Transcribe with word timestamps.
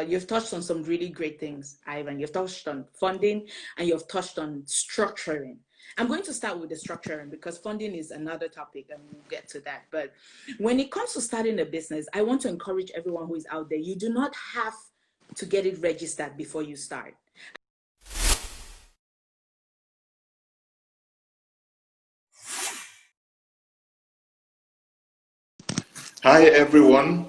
uh, 0.00 0.02
you've 0.02 0.26
touched 0.26 0.54
on 0.54 0.62
some 0.62 0.82
really 0.84 1.10
great 1.10 1.38
things, 1.38 1.78
Ivan. 1.86 2.18
You've 2.18 2.32
touched 2.32 2.66
on 2.68 2.86
funding 2.94 3.46
and 3.76 3.86
you've 3.86 4.08
touched 4.08 4.38
on 4.38 4.62
structuring. 4.62 5.56
I'm 5.98 6.08
going 6.08 6.22
to 6.22 6.32
start 6.32 6.58
with 6.58 6.70
the 6.70 6.76
structuring 6.76 7.30
because 7.30 7.58
funding 7.58 7.94
is 7.94 8.10
another 8.10 8.48
topic 8.48 8.86
and 8.90 9.00
we'll 9.12 9.22
get 9.28 9.48
to 9.50 9.60
that. 9.60 9.82
But 9.90 10.12
when 10.58 10.80
it 10.80 10.90
comes 10.90 11.12
to 11.14 11.20
starting 11.20 11.60
a 11.60 11.66
business, 11.66 12.06
I 12.14 12.22
want 12.22 12.40
to 12.42 12.48
encourage 12.48 12.90
everyone 12.94 13.26
who 13.26 13.34
is 13.34 13.46
out 13.50 13.68
there 13.68 13.78
you 13.78 13.94
do 13.94 14.08
not 14.08 14.34
have 14.54 14.74
to 15.34 15.44
get 15.44 15.66
it 15.66 15.78
registered 15.80 16.36
before 16.36 16.62
you 16.62 16.76
start. 16.76 17.14
Hi, 26.22 26.44
everyone. 26.44 27.26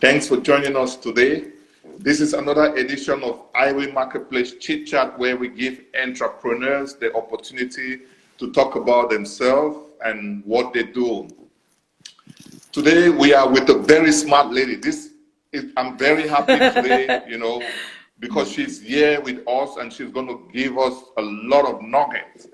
Thanks 0.00 0.28
for 0.28 0.38
joining 0.38 0.76
us 0.76 0.96
today. 0.96 1.53
This 1.98 2.20
is 2.20 2.34
another 2.34 2.74
edition 2.74 3.22
of 3.22 3.46
Highway 3.54 3.90
Marketplace 3.92 4.54
Chit 4.60 4.86
Chat 4.86 5.18
where 5.18 5.36
we 5.36 5.48
give 5.48 5.80
entrepreneurs 6.00 6.94
the 6.94 7.14
opportunity 7.14 8.00
to 8.38 8.52
talk 8.52 8.74
about 8.74 9.10
themselves 9.10 9.90
and 10.04 10.44
what 10.44 10.72
they 10.72 10.82
do. 10.82 11.28
Today, 12.72 13.10
we 13.10 13.32
are 13.32 13.48
with 13.48 13.68
a 13.70 13.78
very 13.78 14.12
smart 14.12 14.52
lady. 14.52 14.74
This 14.74 15.10
is, 15.52 15.70
I'm 15.76 15.96
very 15.96 16.26
happy 16.26 16.58
today, 16.58 17.22
you 17.28 17.38
know, 17.38 17.62
because 18.18 18.50
she's 18.50 18.82
here 18.82 19.20
with 19.20 19.46
us 19.46 19.76
and 19.76 19.92
she's 19.92 20.10
going 20.10 20.26
to 20.26 20.48
give 20.52 20.76
us 20.76 20.94
a 21.16 21.22
lot 21.22 21.64
of 21.64 21.80
nuggets. 21.80 22.48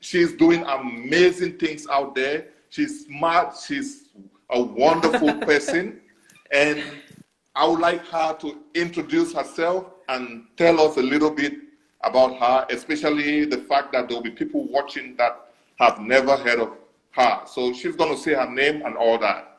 She's 0.00 0.32
doing 0.32 0.64
amazing 0.64 1.58
things 1.58 1.86
out 1.88 2.14
there. 2.14 2.46
She's 2.70 3.06
smart. 3.06 3.56
She's 3.64 4.08
a 4.50 4.60
wonderful 4.60 5.34
person. 5.40 6.00
And 6.50 6.82
I 7.54 7.66
would 7.66 7.80
like 7.80 8.06
her 8.06 8.34
to 8.40 8.58
introduce 8.74 9.34
herself 9.34 9.86
and 10.08 10.44
tell 10.56 10.80
us 10.80 10.96
a 10.96 11.02
little 11.02 11.30
bit 11.30 11.54
about 12.02 12.38
her, 12.38 12.66
especially 12.70 13.44
the 13.44 13.58
fact 13.58 13.92
that 13.92 14.08
there 14.08 14.16
will 14.16 14.22
be 14.22 14.30
people 14.30 14.66
watching 14.68 15.16
that 15.16 15.48
have 15.78 16.00
never 16.00 16.36
heard 16.36 16.60
of 16.60 16.72
her. 17.10 17.42
So 17.46 17.72
she's 17.74 17.94
going 17.94 18.14
to 18.14 18.20
say 18.20 18.34
her 18.34 18.50
name 18.50 18.82
and 18.86 18.96
all 18.96 19.18
that. 19.18 19.58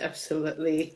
Absolutely. 0.00 0.94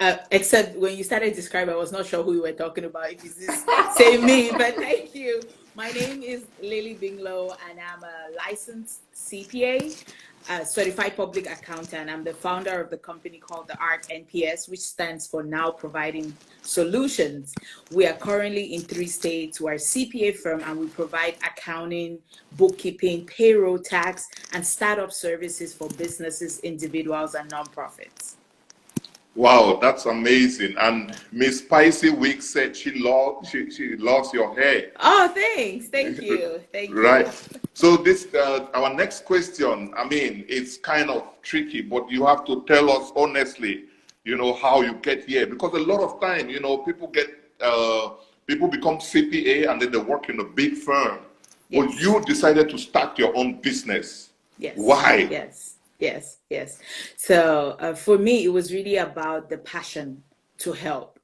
Uh, 0.00 0.16
except 0.30 0.76
when 0.76 0.96
you 0.96 1.02
started 1.04 1.34
describing, 1.34 1.74
I 1.74 1.76
was 1.76 1.92
not 1.92 2.06
sure 2.06 2.22
who 2.22 2.34
you 2.34 2.42
were 2.42 2.52
talking 2.52 2.84
about. 2.84 3.12
If 3.12 3.22
this 3.36 3.64
same 3.96 4.24
me, 4.24 4.50
but 4.52 4.76
thank 4.76 5.14
you. 5.14 5.42
My 5.74 5.90
name 5.90 6.22
is 6.22 6.44
Lily 6.62 6.96
Binglow, 7.00 7.56
and 7.68 7.80
I'm 7.80 8.02
a 8.04 8.36
licensed 8.46 9.00
CPA 9.12 10.04
a 10.48 10.64
certified 10.64 11.16
public 11.16 11.50
accountant. 11.50 12.10
I'm 12.10 12.22
the 12.22 12.34
founder 12.34 12.80
of 12.80 12.90
the 12.90 12.98
company 12.98 13.38
called 13.38 13.68
the 13.68 13.78
ARC 13.78 14.06
NPS, 14.08 14.68
which 14.68 14.80
stands 14.80 15.26
for 15.26 15.42
Now 15.42 15.70
Providing 15.70 16.36
Solutions. 16.62 17.54
We 17.90 18.06
are 18.06 18.14
currently 18.14 18.74
in 18.74 18.82
three 18.82 19.06
states. 19.06 19.60
We're 19.60 19.72
a 19.72 19.76
CPA 19.76 20.36
firm 20.36 20.60
and 20.64 20.78
we 20.78 20.88
provide 20.88 21.36
accounting, 21.44 22.18
bookkeeping, 22.52 23.26
payroll 23.26 23.78
tax, 23.78 24.28
and 24.52 24.66
startup 24.66 25.12
services 25.12 25.72
for 25.72 25.88
businesses, 25.90 26.60
individuals, 26.60 27.34
and 27.34 27.50
nonprofits. 27.50 28.34
Wow, 29.36 29.78
that's 29.82 30.06
amazing. 30.06 30.76
And 30.78 31.16
Miss 31.32 31.58
Spicy 31.58 32.10
Week 32.10 32.40
said 32.40 32.76
she 32.76 32.92
loves 32.92 33.48
she, 33.48 33.68
she 33.68 33.96
loves 33.96 34.32
your 34.32 34.54
hair. 34.54 34.92
Oh, 35.00 35.28
thanks. 35.28 35.88
Thank 35.88 36.22
you. 36.22 36.60
Thank 36.72 36.90
you. 36.90 37.02
Right. 37.02 37.26
So 37.74 37.96
this 37.96 38.32
uh, 38.32 38.68
our 38.74 38.94
next 38.94 39.24
question. 39.24 39.92
I 39.96 40.06
mean, 40.06 40.44
it's 40.48 40.76
kind 40.76 41.10
of 41.10 41.24
tricky, 41.42 41.80
but 41.80 42.08
you 42.10 42.24
have 42.26 42.44
to 42.46 42.62
tell 42.66 42.90
us 42.90 43.10
honestly. 43.16 43.84
You 44.24 44.38
know 44.38 44.54
how 44.54 44.80
you 44.80 44.94
get 44.94 45.24
here 45.24 45.46
because 45.46 45.74
a 45.74 45.84
lot 45.84 46.00
of 46.00 46.18
time, 46.18 46.48
you 46.48 46.58
know, 46.60 46.78
people 46.78 47.08
get 47.08 47.28
uh, 47.60 48.10
people 48.46 48.68
become 48.68 48.96
CPA 48.98 49.70
and 49.70 49.82
then 49.82 49.90
they 49.90 49.98
work 49.98 50.30
in 50.30 50.40
a 50.40 50.44
big 50.44 50.76
firm. 50.76 51.18
Yes. 51.68 51.86
But 51.86 52.00
you 52.00 52.22
decided 52.22 52.70
to 52.70 52.78
start 52.78 53.18
your 53.18 53.36
own 53.36 53.60
business. 53.60 54.30
Yes. 54.58 54.74
Why? 54.76 55.28
Yes 55.30 55.73
yes 55.98 56.38
yes. 56.50 56.78
So 57.16 57.76
uh, 57.80 57.94
for 57.94 58.18
me 58.18 58.44
it 58.44 58.48
was 58.52 58.72
really 58.72 58.96
about 58.96 59.48
the 59.48 59.58
passion 59.58 60.22
to 60.58 60.72
help 60.72 61.18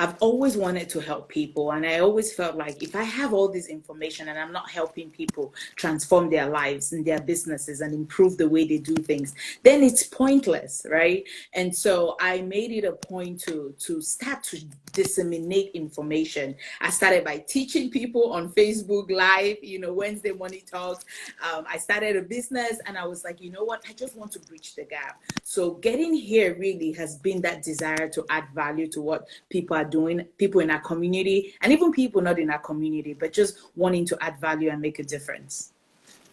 I've 0.00 0.16
always 0.20 0.56
wanted 0.56 0.88
to 0.90 1.00
help 1.00 1.28
people, 1.28 1.72
and 1.72 1.84
I 1.84 1.98
always 1.98 2.32
felt 2.32 2.56
like 2.56 2.82
if 2.82 2.96
I 2.96 3.02
have 3.02 3.34
all 3.34 3.48
this 3.48 3.68
information 3.68 4.28
and 4.28 4.38
I'm 4.38 4.50
not 4.50 4.70
helping 4.70 5.10
people 5.10 5.52
transform 5.76 6.30
their 6.30 6.48
lives 6.48 6.94
and 6.94 7.04
their 7.04 7.20
businesses 7.20 7.82
and 7.82 7.92
improve 7.92 8.38
the 8.38 8.48
way 8.48 8.66
they 8.66 8.78
do 8.78 8.94
things, 8.94 9.34
then 9.62 9.82
it's 9.82 10.04
pointless, 10.04 10.86
right? 10.90 11.22
And 11.52 11.76
so 11.76 12.16
I 12.18 12.40
made 12.40 12.70
it 12.70 12.84
a 12.84 12.92
point 12.92 13.40
to 13.40 13.74
to 13.78 14.00
start 14.00 14.42
to 14.44 14.64
disseminate 14.92 15.72
information. 15.74 16.54
I 16.80 16.88
started 16.88 17.22
by 17.22 17.44
teaching 17.46 17.90
people 17.90 18.32
on 18.32 18.52
Facebook 18.54 19.10
Live, 19.10 19.58
you 19.62 19.78
know, 19.78 19.92
Wednesday 19.92 20.32
morning 20.32 20.62
talks. 20.64 21.04
Um, 21.44 21.66
I 21.68 21.76
started 21.76 22.16
a 22.16 22.22
business, 22.22 22.78
and 22.86 22.96
I 22.96 23.04
was 23.06 23.22
like, 23.22 23.38
you 23.42 23.50
know 23.50 23.64
what? 23.64 23.84
I 23.86 23.92
just 23.92 24.16
want 24.16 24.32
to 24.32 24.40
bridge 24.40 24.74
the 24.76 24.84
gap. 24.84 25.20
So 25.42 25.74
getting 25.74 26.14
here 26.14 26.56
really 26.58 26.92
has 26.92 27.18
been 27.18 27.42
that 27.42 27.62
desire 27.62 28.08
to 28.08 28.24
add 28.30 28.44
value 28.54 28.88
to 28.88 29.02
what 29.02 29.28
people 29.50 29.76
are 29.76 29.89
doing, 29.90 30.24
people 30.38 30.60
in 30.60 30.70
our 30.70 30.80
community, 30.80 31.54
and 31.60 31.72
even 31.72 31.92
people 31.92 32.22
not 32.22 32.38
in 32.38 32.50
our 32.50 32.58
community, 32.58 33.14
but 33.14 33.32
just 33.32 33.58
wanting 33.76 34.06
to 34.06 34.16
add 34.20 34.40
value 34.40 34.70
and 34.70 34.80
make 34.80 34.98
a 34.98 35.04
difference. 35.04 35.72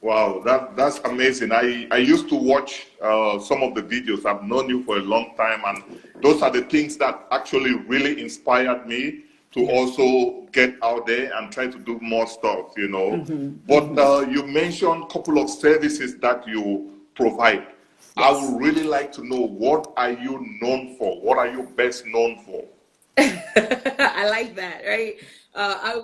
Wow, 0.02 0.42
that 0.46 0.76
that's 0.76 1.00
amazing. 1.00 1.52
I, 1.52 1.88
I 1.90 1.98
used 1.98 2.30
to 2.30 2.36
watch 2.36 2.88
uh, 3.02 3.40
some 3.40 3.64
of 3.64 3.74
the 3.74 3.82
videos. 3.82 4.26
I've 4.26 4.44
known 4.44 4.70
you 4.70 4.84
for 4.84 4.98
a 4.98 5.02
long 5.02 5.34
time, 5.36 5.62
and 5.66 6.00
those 6.22 6.42
are 6.44 6.52
the 6.52 6.62
things 6.62 6.98
that 6.98 7.28
actually 7.32 7.74
really 7.74 8.22
inspired 8.22 8.86
me 8.88 9.24
to 9.54 9.62
yes. 9.62 9.72
also 9.72 10.48
get 10.52 10.76
out 10.84 11.08
there 11.08 11.32
and 11.36 11.52
try 11.52 11.68
to 11.68 11.80
do 11.80 11.98
more 12.02 12.28
stuff, 12.28 12.74
you 12.78 12.90
know. 12.90 13.12
Mm-hmm. 13.12 13.50
But 13.68 14.00
uh, 14.00 14.22
you 14.30 14.46
mentioned 14.46 15.04
a 15.04 15.08
couple 15.08 15.40
of 15.40 15.50
services 15.50 16.18
that 16.18 16.48
you 16.48 16.92
provide. 17.16 17.66
Yes. 17.66 18.18
I 18.18 18.32
would 18.32 18.62
really 18.62 18.84
like 18.84 19.12
to 19.14 19.26
know 19.26 19.48
what 19.48 19.94
are 19.98 20.12
you 20.12 20.46
known 20.62 20.96
for? 20.98 21.20
What 21.22 21.40
are 21.40 21.48
you 21.48 21.64
best 21.76 22.06
known 22.06 22.40
for? 22.46 22.66
I 23.18 24.28
like 24.30 24.56
that, 24.56 24.84
right? 24.86 25.16
Uh, 25.56 25.76
I, 25.82 26.02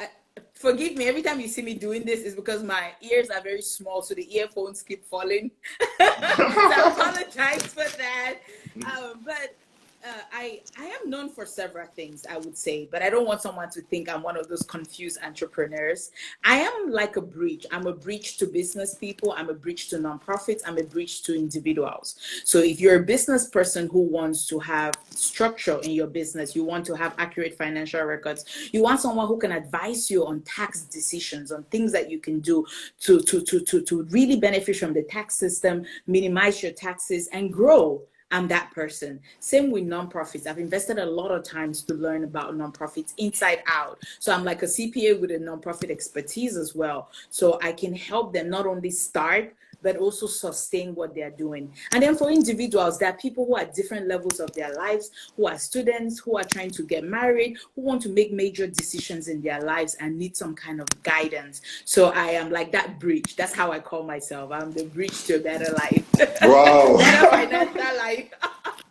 I, 0.00 0.08
forgive 0.54 0.96
me 0.96 1.06
every 1.06 1.22
time 1.22 1.38
you 1.40 1.46
see 1.48 1.62
me 1.62 1.74
doing 1.74 2.04
this 2.04 2.20
is 2.20 2.34
because 2.34 2.62
my 2.62 2.92
ears 3.00 3.30
are 3.30 3.40
very 3.40 3.62
small, 3.62 4.02
so 4.02 4.14
the 4.14 4.36
earphones 4.36 4.82
keep 4.82 5.04
falling. 5.04 5.50
so 5.80 5.86
I 6.00 6.92
apologize 6.92 7.62
for 7.62 7.88
that. 7.98 8.38
Um, 8.78 9.22
but 9.24 9.56
uh, 10.04 10.22
I 10.32 10.60
I 10.78 10.84
known 11.08 11.28
for 11.28 11.46
several 11.46 11.86
things, 11.86 12.26
I 12.28 12.38
would 12.38 12.56
say, 12.56 12.88
but 12.90 13.02
I 13.02 13.10
don't 13.10 13.26
want 13.26 13.42
someone 13.42 13.70
to 13.70 13.80
think 13.82 14.08
I'm 14.08 14.22
one 14.22 14.36
of 14.36 14.48
those 14.48 14.62
confused 14.62 15.18
entrepreneurs. 15.24 16.10
I 16.44 16.58
am 16.58 16.90
like 16.90 17.16
a 17.16 17.22
bridge. 17.22 17.66
I'm 17.70 17.86
a 17.86 17.92
bridge 17.92 18.36
to 18.38 18.46
business 18.46 18.94
people. 18.94 19.34
I'm 19.36 19.48
a 19.48 19.54
bridge 19.54 19.88
to 19.88 19.96
nonprofits. 19.96 20.60
I'm 20.66 20.78
a 20.78 20.82
bridge 20.82 21.22
to 21.22 21.34
individuals. 21.34 22.16
So 22.44 22.58
if 22.58 22.80
you're 22.80 22.96
a 22.96 23.04
business 23.04 23.48
person 23.48 23.88
who 23.90 24.00
wants 24.00 24.46
to 24.48 24.58
have 24.58 24.94
structure 25.10 25.78
in 25.82 25.92
your 25.92 26.06
business, 26.06 26.54
you 26.54 26.64
want 26.64 26.84
to 26.86 26.94
have 26.94 27.14
accurate 27.18 27.56
financial 27.56 28.02
records, 28.02 28.44
you 28.72 28.82
want 28.82 29.00
someone 29.00 29.28
who 29.28 29.38
can 29.38 29.52
advise 29.52 30.10
you 30.10 30.26
on 30.26 30.40
tax 30.42 30.82
decisions, 30.82 31.52
on 31.52 31.64
things 31.64 31.92
that 31.92 32.10
you 32.10 32.18
can 32.18 32.40
do 32.40 32.64
to 33.00 33.20
to 33.20 33.40
to 33.42 33.60
to, 33.60 33.82
to 33.82 34.02
really 34.04 34.36
benefit 34.36 34.76
from 34.76 34.92
the 34.92 35.02
tax 35.02 35.34
system, 35.34 35.84
minimize 36.06 36.62
your 36.62 36.72
taxes, 36.72 37.28
and 37.28 37.52
grow 37.52 38.02
I'm 38.30 38.46
that 38.48 38.70
person. 38.72 39.20
Same 39.40 39.70
with 39.70 39.84
nonprofits. 39.84 40.46
I've 40.46 40.58
invested 40.58 40.98
a 40.98 41.06
lot 41.06 41.30
of 41.30 41.44
times 41.44 41.82
to 41.84 41.94
learn 41.94 42.24
about 42.24 42.54
nonprofits 42.54 43.14
inside 43.16 43.62
out. 43.66 44.02
So 44.18 44.32
I'm 44.32 44.44
like 44.44 44.62
a 44.62 44.66
CPA 44.66 45.20
with 45.20 45.30
a 45.30 45.38
nonprofit 45.38 45.90
expertise 45.90 46.56
as 46.56 46.74
well. 46.74 47.10
So 47.30 47.58
I 47.62 47.72
can 47.72 47.94
help 47.94 48.34
them 48.34 48.50
not 48.50 48.66
only 48.66 48.90
start, 48.90 49.54
but 49.82 49.96
also 49.96 50.26
sustain 50.26 50.94
what 50.94 51.14
they're 51.14 51.30
doing. 51.30 51.72
And 51.92 52.02
then 52.02 52.16
for 52.16 52.30
individuals, 52.30 52.98
there 52.98 53.10
are 53.10 53.16
people 53.16 53.46
who 53.46 53.56
are 53.56 53.60
at 53.60 53.74
different 53.74 54.08
levels 54.08 54.40
of 54.40 54.52
their 54.54 54.74
lives, 54.74 55.10
who 55.36 55.46
are 55.46 55.58
students, 55.58 56.18
who 56.18 56.36
are 56.36 56.44
trying 56.44 56.70
to 56.70 56.82
get 56.82 57.04
married, 57.04 57.58
who 57.74 57.82
want 57.82 58.02
to 58.02 58.08
make 58.08 58.32
major 58.32 58.66
decisions 58.66 59.28
in 59.28 59.40
their 59.42 59.60
lives 59.62 59.94
and 60.00 60.18
need 60.18 60.36
some 60.36 60.54
kind 60.54 60.80
of 60.80 60.88
guidance. 61.02 61.62
So 61.84 62.10
I 62.10 62.30
am 62.30 62.50
like 62.50 62.72
that 62.72 62.98
bridge. 62.98 63.36
That's 63.36 63.54
how 63.54 63.72
I 63.72 63.80
call 63.80 64.02
myself. 64.02 64.50
I'm 64.52 64.72
the 64.72 64.84
bridge 64.84 65.24
to 65.24 65.36
a 65.36 65.40
better 65.40 65.72
life. 65.72 66.04
Wow. 66.42 66.96
better 66.98 67.30
financial 67.30 67.96
life. 67.96 68.30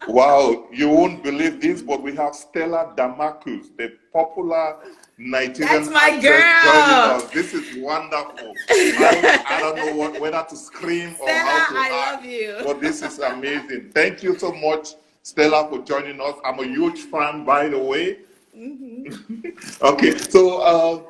wow. 0.07 0.67
You 0.71 0.89
won't 0.89 1.23
believe 1.23 1.61
this, 1.61 1.81
but 1.81 2.01
we 2.01 2.15
have 2.15 2.35
Stella 2.35 2.93
Damasus, 2.95 3.75
the 3.77 3.93
popular 4.13 4.77
Nigerian 5.17 5.83
That's 5.83 5.89
my 5.89 6.19
girl. 6.21 7.29
This 7.33 7.53
is 7.53 7.75
wonderful. 7.77 8.53
I, 8.69 9.43
I, 9.47 9.59
don't 9.59 9.75
know 9.75 9.95
what, 9.95 10.19
whether 10.21 10.45
to 10.47 10.55
scream 10.55 11.15
or 11.19 11.27
how 11.27 11.69
to 11.69 11.75
I 11.75 12.11
act, 12.13 12.15
love 12.15 12.25
you. 12.25 12.55
but 12.63 12.79
this 12.79 13.01
is 13.01 13.17
amazing. 13.17 13.91
Thank 13.93 14.21
you 14.21 14.37
so 14.37 14.51
much, 14.51 14.93
Stella, 15.23 15.67
for 15.69 15.79
joining 15.79 16.21
us. 16.21 16.35
I'm 16.45 16.59
a 16.59 16.65
huge 16.65 16.99
fan, 16.99 17.45
by 17.45 17.67
the 17.67 17.79
way. 17.79 18.19
Mm-hmm. 18.55 19.47
okay, 19.81 20.17
so 20.19 20.59
uh, 20.59 21.01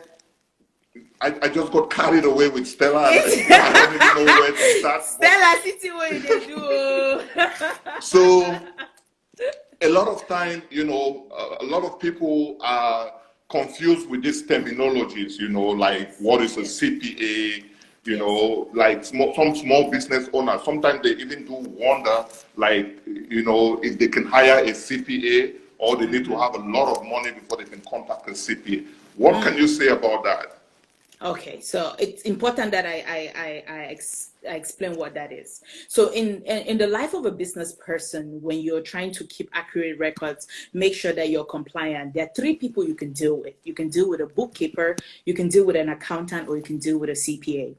I, 1.19 1.35
I 1.41 1.47
just 1.49 1.73
got 1.73 1.89
carried 1.89 2.23
away 2.23 2.47
with 2.47 2.65
Stella. 2.65 3.07
I 3.11 3.17
don't 3.73 3.93
even 3.93 4.25
know 4.25 4.39
where 4.39 4.51
to 4.53 4.79
start. 4.79 5.03
Stella, 5.03 5.61
city 5.63 5.91
what 5.91 6.13
you 6.13 6.45
do. 6.47 7.21
so 8.01 8.57
a 9.81 9.89
lot 9.89 10.07
of 10.07 10.25
time, 10.29 10.63
you 10.69 10.85
know, 10.85 11.27
uh, 11.37 11.57
a 11.59 11.65
lot 11.65 11.83
of 11.83 11.99
people 11.99 12.57
are 12.61 13.11
confused 13.49 14.09
with 14.09 14.23
these 14.23 14.43
terminologies, 14.43 15.39
you 15.39 15.49
know, 15.49 15.63
like 15.67 16.15
what 16.17 16.41
is 16.41 16.57
a 16.57 16.61
CPA, 16.61 17.63
you 18.03 18.17
know, 18.17 18.69
like 18.73 19.05
small, 19.05 19.33
some 19.35 19.55
small 19.55 19.89
business 19.89 20.29
owners, 20.33 20.63
sometimes 20.63 21.01
they 21.03 21.11
even 21.11 21.45
do 21.45 21.53
wonder, 21.53 22.25
like, 22.55 22.99
you 23.05 23.43
know, 23.43 23.79
if 23.83 23.97
they 23.97 24.07
can 24.07 24.25
hire 24.25 24.59
a 24.59 24.71
CPA 24.71 25.55
or 25.77 25.95
they 25.95 26.07
need 26.07 26.25
to 26.25 26.31
mm-hmm. 26.31 26.41
have 26.41 26.55
a 26.55 26.77
lot 26.77 26.97
of 26.97 27.05
money 27.05 27.31
before 27.31 27.57
they 27.57 27.65
can 27.65 27.81
contact 27.89 28.27
a 28.27 28.31
CPA. 28.31 28.85
What 29.15 29.43
can 29.43 29.53
mm. 29.53 29.59
you 29.59 29.67
say 29.67 29.87
about 29.87 30.23
that? 30.23 30.57
Okay, 31.21 31.59
so 31.61 31.95
it's 31.97 32.21
important 32.23 32.71
that 32.71 32.85
I 32.85 33.03
I 33.07 33.31
I, 33.35 33.63
I, 33.67 33.79
ex, 33.85 34.29
I 34.47 34.55
explain 34.55 34.95
what 34.95 35.13
that 35.15 35.31
is. 35.31 35.61
So 35.87 36.09
in, 36.11 36.41
in 36.43 36.77
the 36.77 36.87
life 36.87 37.13
of 37.13 37.25
a 37.25 37.31
business 37.31 37.73
person, 37.73 38.41
when 38.41 38.59
you're 38.59 38.81
trying 38.81 39.11
to 39.13 39.25
keep 39.25 39.49
accurate 39.53 39.99
records, 39.99 40.47
make 40.73 40.93
sure 40.93 41.13
that 41.13 41.29
you're 41.29 41.45
compliant. 41.45 42.13
There 42.13 42.25
are 42.25 42.31
three 42.35 42.55
people 42.55 42.83
you 42.83 42.95
can 42.95 43.13
deal 43.13 43.37
with. 43.37 43.55
You 43.63 43.73
can 43.73 43.89
deal 43.89 44.09
with 44.09 44.21
a 44.21 44.27
bookkeeper, 44.27 44.95
you 45.25 45.33
can 45.33 45.49
deal 45.49 45.65
with 45.65 45.75
an 45.75 45.89
accountant, 45.89 46.47
or 46.47 46.57
you 46.57 46.63
can 46.63 46.77
deal 46.77 46.97
with 46.97 47.09
a 47.09 47.13
CPA. 47.13 47.75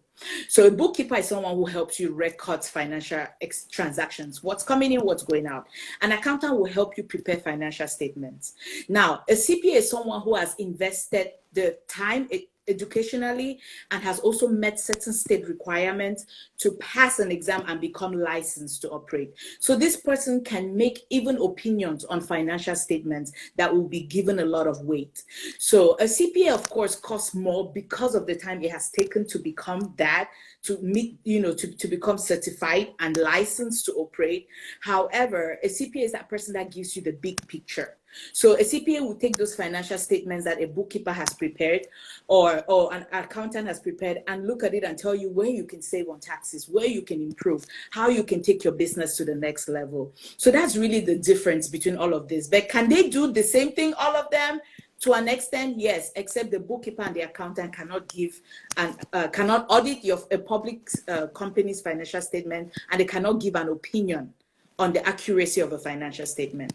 So 0.48 0.66
a 0.66 0.70
bookkeeper 0.70 1.16
is 1.16 1.28
someone 1.28 1.54
who 1.54 1.66
helps 1.66 2.00
you 2.00 2.12
record 2.12 2.64
financial 2.64 3.26
ex- 3.40 3.64
transactions, 3.64 4.42
what's 4.42 4.64
coming 4.64 4.92
in, 4.92 5.00
what's 5.00 5.22
going 5.22 5.46
out. 5.46 5.68
An 6.02 6.12
accountant 6.12 6.58
will 6.58 6.66
help 6.66 6.96
you 6.96 7.04
prepare 7.04 7.36
financial 7.36 7.86
statements. 7.86 8.54
Now, 8.88 9.22
a 9.28 9.34
CPA 9.34 9.76
is 9.76 9.90
someone 9.90 10.22
who 10.22 10.34
has 10.34 10.54
invested 10.56 11.32
the 11.52 11.78
time, 11.86 12.26
it, 12.30 12.48
educationally 12.68 13.60
and 13.90 14.02
has 14.02 14.18
also 14.20 14.48
met 14.48 14.78
certain 14.78 15.12
state 15.12 15.48
requirements 15.48 16.26
to 16.58 16.72
pass 16.72 17.18
an 17.18 17.30
exam 17.30 17.64
and 17.66 17.80
become 17.80 18.12
licensed 18.12 18.82
to 18.82 18.90
operate. 18.90 19.32
So 19.60 19.76
this 19.76 19.96
person 19.96 20.44
can 20.44 20.76
make 20.76 21.06
even 21.10 21.36
opinions 21.40 22.04
on 22.04 22.20
financial 22.20 22.74
statements 22.74 23.32
that 23.56 23.72
will 23.72 23.88
be 23.88 24.00
given 24.00 24.40
a 24.40 24.44
lot 24.44 24.66
of 24.66 24.80
weight. 24.82 25.22
So 25.58 25.94
a 25.94 26.04
CPA, 26.04 26.54
of 26.54 26.68
course, 26.68 26.96
costs 26.96 27.34
more 27.34 27.72
because 27.72 28.14
of 28.14 28.26
the 28.26 28.36
time 28.36 28.62
it 28.62 28.70
has 28.70 28.90
taken 28.90 29.26
to 29.28 29.38
become 29.38 29.94
that, 29.96 30.30
to 30.68 30.78
meet, 30.82 31.18
you 31.24 31.40
know, 31.40 31.54
to, 31.54 31.66
to 31.66 31.88
become 31.88 32.18
certified 32.18 32.88
and 33.00 33.16
licensed 33.16 33.86
to 33.86 33.92
operate. 33.94 34.48
However, 34.80 35.58
a 35.62 35.68
CPA 35.68 36.04
is 36.04 36.12
that 36.12 36.28
person 36.28 36.52
that 36.54 36.70
gives 36.70 36.94
you 36.94 37.00
the 37.00 37.12
big 37.12 37.46
picture. 37.48 37.96
So 38.32 38.54
a 38.54 38.62
CPA 38.62 39.00
will 39.00 39.14
take 39.14 39.36
those 39.36 39.54
financial 39.54 39.96
statements 39.96 40.44
that 40.44 40.62
a 40.62 40.66
bookkeeper 40.66 41.12
has 41.12 41.30
prepared 41.30 41.86
or, 42.26 42.64
or 42.68 42.92
an 42.92 43.06
accountant 43.12 43.66
has 43.66 43.80
prepared 43.80 44.18
and 44.28 44.46
look 44.46 44.62
at 44.62 44.74
it 44.74 44.84
and 44.84 44.98
tell 44.98 45.14
you 45.14 45.30
where 45.30 45.48
you 45.48 45.64
can 45.64 45.80
save 45.80 46.08
on 46.08 46.20
taxes, 46.20 46.68
where 46.68 46.86
you 46.86 47.02
can 47.02 47.22
improve, 47.22 47.64
how 47.90 48.08
you 48.08 48.24
can 48.24 48.42
take 48.42 48.64
your 48.64 48.72
business 48.74 49.16
to 49.16 49.24
the 49.24 49.34
next 49.34 49.68
level. 49.68 50.12
So 50.36 50.50
that's 50.50 50.76
really 50.76 51.00
the 51.00 51.16
difference 51.16 51.68
between 51.68 51.96
all 51.96 52.12
of 52.12 52.28
this. 52.28 52.46
But 52.46 52.68
can 52.68 52.88
they 52.88 53.08
do 53.08 53.32
the 53.32 53.42
same 53.42 53.72
thing, 53.72 53.94
all 53.94 54.16
of 54.16 54.30
them? 54.30 54.60
To 55.02 55.12
an 55.12 55.28
extent, 55.28 55.78
yes, 55.78 56.10
except 56.16 56.50
the 56.50 56.58
bookkeeper 56.58 57.02
and 57.02 57.14
the 57.14 57.20
accountant 57.20 57.72
cannot 57.72 58.08
give 58.08 58.40
and 58.76 58.96
uh, 59.12 59.28
cannot 59.28 59.66
audit 59.68 60.04
your 60.04 60.18
a 60.32 60.38
public 60.38 60.88
uh, 61.06 61.28
company's 61.28 61.80
financial 61.80 62.20
statement, 62.20 62.72
and 62.90 63.00
they 63.00 63.04
cannot 63.04 63.40
give 63.40 63.54
an 63.54 63.68
opinion 63.68 64.34
on 64.78 64.92
the 64.92 65.06
accuracy 65.06 65.60
of 65.60 65.72
a 65.72 65.78
financial 65.78 66.26
statement. 66.26 66.72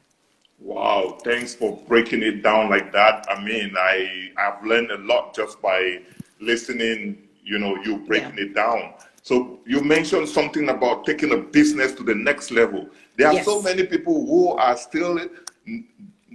Wow, 0.59 1.17
thanks 1.23 1.53
for 1.53 1.77
breaking 1.89 2.23
it 2.23 2.41
down 2.41 2.69
like 2.69 2.93
that. 2.93 3.25
I 3.29 3.43
mean, 3.43 3.73
I 3.77 4.31
I've 4.37 4.63
learned 4.63 4.91
a 4.91 4.99
lot 4.99 5.35
just 5.35 5.61
by 5.61 5.99
listening, 6.39 7.27
you 7.43 7.59
know, 7.59 7.75
you 7.83 7.97
breaking 7.97 8.37
yeah. 8.37 8.45
it 8.45 8.55
down. 8.55 8.93
So 9.21 9.59
you 9.65 9.81
mentioned 9.81 10.29
something 10.29 10.69
about 10.69 11.05
taking 11.05 11.33
a 11.33 11.37
business 11.37 11.93
to 11.95 12.03
the 12.03 12.15
next 12.15 12.51
level. 12.51 12.87
There 13.17 13.27
are 13.27 13.33
yes. 13.33 13.45
so 13.45 13.61
many 13.61 13.85
people 13.85 14.25
who 14.25 14.51
are 14.51 14.77
still 14.77 15.19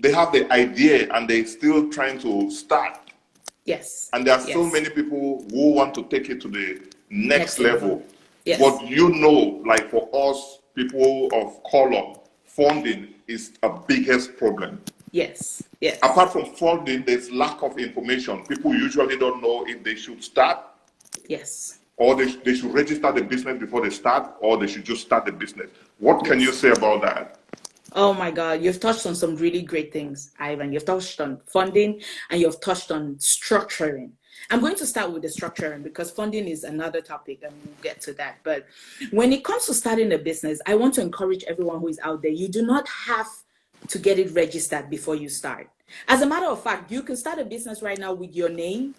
they 0.00 0.12
have 0.12 0.32
the 0.32 0.50
idea 0.52 1.12
and 1.14 1.28
they're 1.28 1.46
still 1.46 1.88
trying 1.90 2.18
to 2.20 2.50
start. 2.50 2.98
Yes. 3.64 4.08
And 4.12 4.26
there 4.26 4.34
are 4.34 4.46
yes. 4.46 4.54
so 4.54 4.64
many 4.70 4.88
people 4.88 5.44
who 5.50 5.72
want 5.72 5.94
to 5.94 6.04
take 6.04 6.30
it 6.30 6.40
to 6.42 6.48
the 6.48 6.80
next, 7.10 7.58
next 7.58 7.58
level. 7.58 7.88
level. 7.88 8.06
Yes. 8.44 8.60
What 8.60 8.86
you 8.86 9.10
know, 9.10 9.62
like 9.66 9.90
for 9.90 10.08
us 10.12 10.60
people 10.74 11.28
of 11.34 11.62
color, 11.70 12.14
funding 12.44 13.14
is 13.26 13.52
a 13.62 13.70
biggest 13.70 14.36
problem. 14.36 14.80
Yes. 15.10 15.62
Yes. 15.80 15.98
Apart 16.02 16.32
from 16.32 16.46
funding, 16.54 17.02
there's 17.04 17.30
lack 17.30 17.62
of 17.62 17.78
information. 17.78 18.44
People 18.46 18.74
usually 18.74 19.16
don't 19.16 19.42
know 19.42 19.66
if 19.66 19.82
they 19.82 19.94
should 19.94 20.22
start. 20.22 20.58
Yes. 21.28 21.80
Or 21.96 22.14
they, 22.14 22.32
they 22.36 22.54
should 22.54 22.72
register 22.72 23.10
the 23.12 23.22
business 23.22 23.58
before 23.58 23.82
they 23.82 23.90
start, 23.90 24.34
or 24.40 24.56
they 24.56 24.66
should 24.66 24.84
just 24.84 25.02
start 25.02 25.26
the 25.26 25.32
business. 25.32 25.68
What 25.98 26.24
can 26.24 26.40
you 26.40 26.52
say 26.52 26.70
about 26.70 27.02
that? 27.02 27.38
Oh 27.92 28.12
my 28.12 28.30
God, 28.30 28.62
you've 28.62 28.80
touched 28.80 29.06
on 29.06 29.14
some 29.14 29.36
really 29.36 29.62
great 29.62 29.92
things, 29.92 30.32
Ivan. 30.38 30.72
You've 30.72 30.84
touched 30.84 31.20
on 31.20 31.40
funding 31.46 32.02
and 32.30 32.40
you've 32.40 32.60
touched 32.60 32.90
on 32.90 33.14
structuring. 33.16 34.10
I'm 34.50 34.60
going 34.60 34.76
to 34.76 34.86
start 34.86 35.10
with 35.10 35.22
the 35.22 35.28
structuring 35.28 35.82
because 35.82 36.10
funding 36.10 36.46
is 36.48 36.64
another 36.64 37.00
topic 37.00 37.42
and 37.42 37.52
we'll 37.64 37.74
get 37.82 38.00
to 38.02 38.12
that. 38.14 38.38
But 38.44 38.66
when 39.10 39.32
it 39.32 39.42
comes 39.42 39.66
to 39.66 39.74
starting 39.74 40.12
a 40.12 40.18
business, 40.18 40.60
I 40.66 40.74
want 40.74 40.94
to 40.94 41.00
encourage 41.00 41.44
everyone 41.44 41.80
who 41.80 41.88
is 41.88 41.98
out 42.02 42.22
there 42.22 42.30
you 42.30 42.48
do 42.48 42.62
not 42.62 42.86
have 42.88 43.28
to 43.88 43.98
get 43.98 44.18
it 44.18 44.32
registered 44.32 44.90
before 44.90 45.14
you 45.14 45.28
start. 45.28 45.68
As 46.08 46.20
a 46.20 46.26
matter 46.26 46.46
of 46.46 46.62
fact, 46.62 46.92
you 46.92 47.02
can 47.02 47.16
start 47.16 47.38
a 47.38 47.44
business 47.44 47.82
right 47.82 47.98
now 47.98 48.12
with 48.12 48.34
your 48.34 48.50
name 48.50 48.94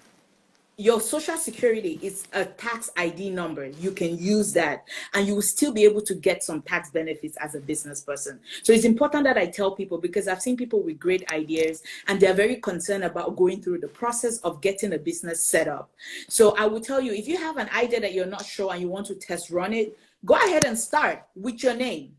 your 0.80 1.02
social 1.02 1.36
security 1.36 2.00
is 2.02 2.26
a 2.32 2.46
tax 2.46 2.90
ID 2.96 3.32
number. 3.32 3.66
You 3.66 3.92
can 3.92 4.18
use 4.18 4.54
that 4.54 4.88
and 5.14 5.28
you 5.28 5.36
will 5.36 5.42
still 5.42 5.74
be 5.74 5.84
able 5.84 6.02
to 6.04 6.16
get 6.16 6.42
some 6.42 6.62
tax 6.62 6.90
benefits 6.90 7.36
as 7.36 7.54
a 7.54 7.60
business 7.60 8.00
person. 8.00 8.40
So 8.64 8.72
it's 8.72 8.86
important 8.86 9.26
that 9.26 9.38
I 9.38 9.48
tell 9.48 9.76
people 9.76 9.98
because 9.98 10.30
I've 10.30 10.42
seen 10.42 10.56
people 10.56 10.82
with 10.82 10.98
great 10.98 11.30
ideas 11.34 11.84
and 12.08 12.18
they're 12.18 12.34
very 12.34 12.56
concerned 12.56 13.04
about 13.04 13.36
going 13.36 13.62
through 13.62 13.80
the 13.80 13.90
process 13.90 14.38
of 14.38 14.62
getting 14.62 14.94
a 14.94 14.98
business 14.98 15.46
set 15.46 15.68
up. 15.68 15.92
So 16.30 16.56
I 16.58 16.66
will 16.66 16.80
tell 16.80 17.02
you 17.02 17.12
if 17.12 17.28
you 17.28 17.36
have 17.36 17.58
an 17.58 17.68
idea 17.76 18.00
that 18.00 18.14
you're 18.14 18.26
not 18.26 18.46
sure 18.46 18.72
and 18.72 18.82
you 18.82 18.88
want 18.88 19.08
to 19.08 19.16
test 19.16 19.50
run 19.50 19.74
it, 19.74 20.00
go 20.24 20.36
ahead 20.36 20.64
and 20.64 20.80
start 20.80 21.24
with 21.36 21.62
your 21.62 21.76
name. 21.76 22.14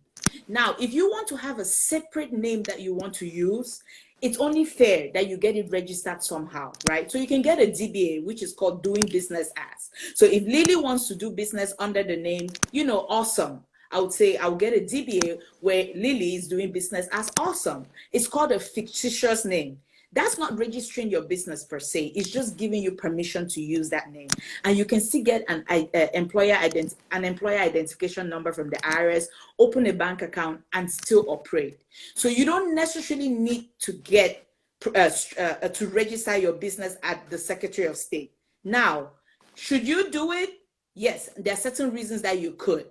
Now, 0.49 0.77
if 0.79 0.93
you 0.93 1.09
want 1.09 1.29
to 1.29 1.37
have 1.37 1.61
a 1.61 1.65
separate 1.65 2.33
name 2.33 2.63
that 2.65 2.81
you 2.81 2.93
want 2.95 3.15
to 3.15 3.27
use, 3.27 3.83
it's 4.23 4.39
only 4.39 4.65
fair 4.65 5.11
that 5.15 5.29
you 5.29 5.37
get 5.37 5.57
it 5.57 5.71
registered 5.71 6.23
somehow, 6.23 6.73
right? 6.89 7.11
So 7.11 7.19
you 7.19 7.27
can 7.27 7.43
get 7.43 7.59
a 7.59 7.67
DBA, 7.67 8.25
which 8.25 8.43
is 8.43 8.53
called 8.53 8.83
doing 8.83 9.07
business 9.11 9.51
as. 9.57 9.91
So 10.15 10.27
if 10.27 10.45
Lily 10.45 10.77
wants 10.77 11.09
to 11.09 11.15
do 11.15 11.31
business 11.31 11.75
under 11.79 12.03
the 12.03 12.17
name, 12.17 12.49
you 12.73 12.85
know, 12.85 13.07
awesome. 13.09 13.65
I 13.93 14.01
would 14.01 14.13
say 14.13 14.37
I'll 14.37 14.55
get 14.55 14.75
a 14.75 14.81
DBA 14.81 15.41
where 15.61 15.87
Lily 15.95 16.37
is 16.37 16.49
doing 16.49 16.71
business 16.71 17.09
as 17.13 17.31
awesome. 17.39 17.87
It's 18.13 18.29
called 18.29 18.53
a 18.53 18.61
fictitious 18.61 19.45
name. 19.45 19.79
That's 20.13 20.39
not 20.39 20.59
registering 20.59 21.09
your 21.09 21.23
business 21.23 21.65
per 21.65 21.79
se. 21.79 22.13
It's 22.17 22.31
just 22.31 22.57
giving 22.57 22.83
you 22.83 22.93
permission 22.93 23.47
to 23.49 23.61
use 23.61 23.89
that 23.91 24.11
name, 24.11 24.29
and 24.65 24.77
you 24.77 24.85
can 24.85 25.01
still 25.01 25.23
get 25.23 25.45
an 25.49 25.65
uh, 25.71 26.07
employer 26.15 26.57
ident- 26.57 26.97
an 27.13 27.25
employer 27.25 27.59
identification 27.59 28.29
number 28.29 28.53
from 28.53 28.71
the 28.71 28.77
IRS, 28.79 29.27
open 29.59 29.87
a 29.87 29.93
bank 29.93 30.23
account, 30.23 30.63
and 30.73 30.91
still 30.91 31.25
operate. 31.29 31.81
So 32.15 32.29
you 32.29 32.45
don't 32.45 32.75
necessarily 32.75 33.29
need 33.29 33.69
to 33.81 33.93
get 33.93 34.47
uh, 34.87 35.11
uh, 35.39 35.69
to 35.69 35.87
register 35.89 36.37
your 36.37 36.55
business 36.55 36.97
at 37.03 37.29
the 37.31 37.39
Secretary 37.39 37.87
of 37.87 37.97
State. 37.97 38.33
Now, 38.65 39.11
should 39.55 39.87
you 39.87 40.11
do 40.11 40.33
it? 40.33 40.51
Yes, 40.95 41.31
there 41.37 41.55
are 41.55 41.57
certain 41.57 41.93
reasons 41.93 42.23
that 42.23 42.41
you 42.41 42.53
could 42.53 42.87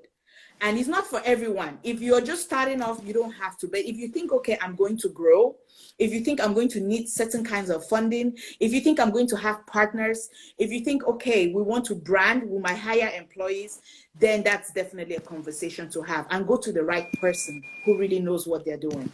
and 0.62 0.78
it's 0.78 0.90
not 0.90 1.08
for 1.08 1.22
everyone. 1.26 1.80
If 1.84 2.02
you're 2.02 2.22
just 2.22 2.44
starting 2.44 2.82
off 2.82 3.02
you 3.04 3.14
don't 3.14 3.32
have 3.32 3.58
to. 3.60 3.68
But 3.68 3.80
if 3.80 3.98
you 3.98 4.10
think 4.10 4.32
okay 4.32 4.58
i'm 4.62 4.76
going 4.76 4.98
to 4.98 5.10
grow 5.10 5.56
if 5.98 6.14
you 6.14 6.22
think 6.22 6.42
i'm 6.42 6.54
going 6.54 6.70
to 6.70 6.80
need 6.80 7.08
certain 7.08 7.44
kinds 7.44 7.70
of 7.70 7.86
funding 7.88 8.38
if 8.60 8.74
you 8.74 8.82
think 8.82 9.00
i'm 9.00 9.12
going 9.12 9.28
to 9.28 9.38
have 9.38 9.66
partners 9.68 10.30
if 10.58 10.72
you 10.72 10.80
think 10.82 11.06
okay 11.06 11.54
we 11.54 11.62
want 11.62 11.86
to 11.86 11.96
brand 11.96 12.44
we 12.44 12.60
might 12.60 12.78
hire 12.78 13.12
employees 13.18 13.82
then 14.20 14.44
that's 14.44 14.72
definitely 14.74 15.16
a 15.16 15.22
conversation 15.22 15.90
to 15.90 16.02
have 16.02 16.26
and 16.32 16.48
go 16.48 16.58
to 16.58 16.72
the 16.72 16.84
right 16.84 17.08
person 17.22 17.62
who 17.86 17.98
really 17.98 18.20
knows 18.20 18.48
what 18.48 18.66
they're 18.66 18.78
doing. 18.78 19.10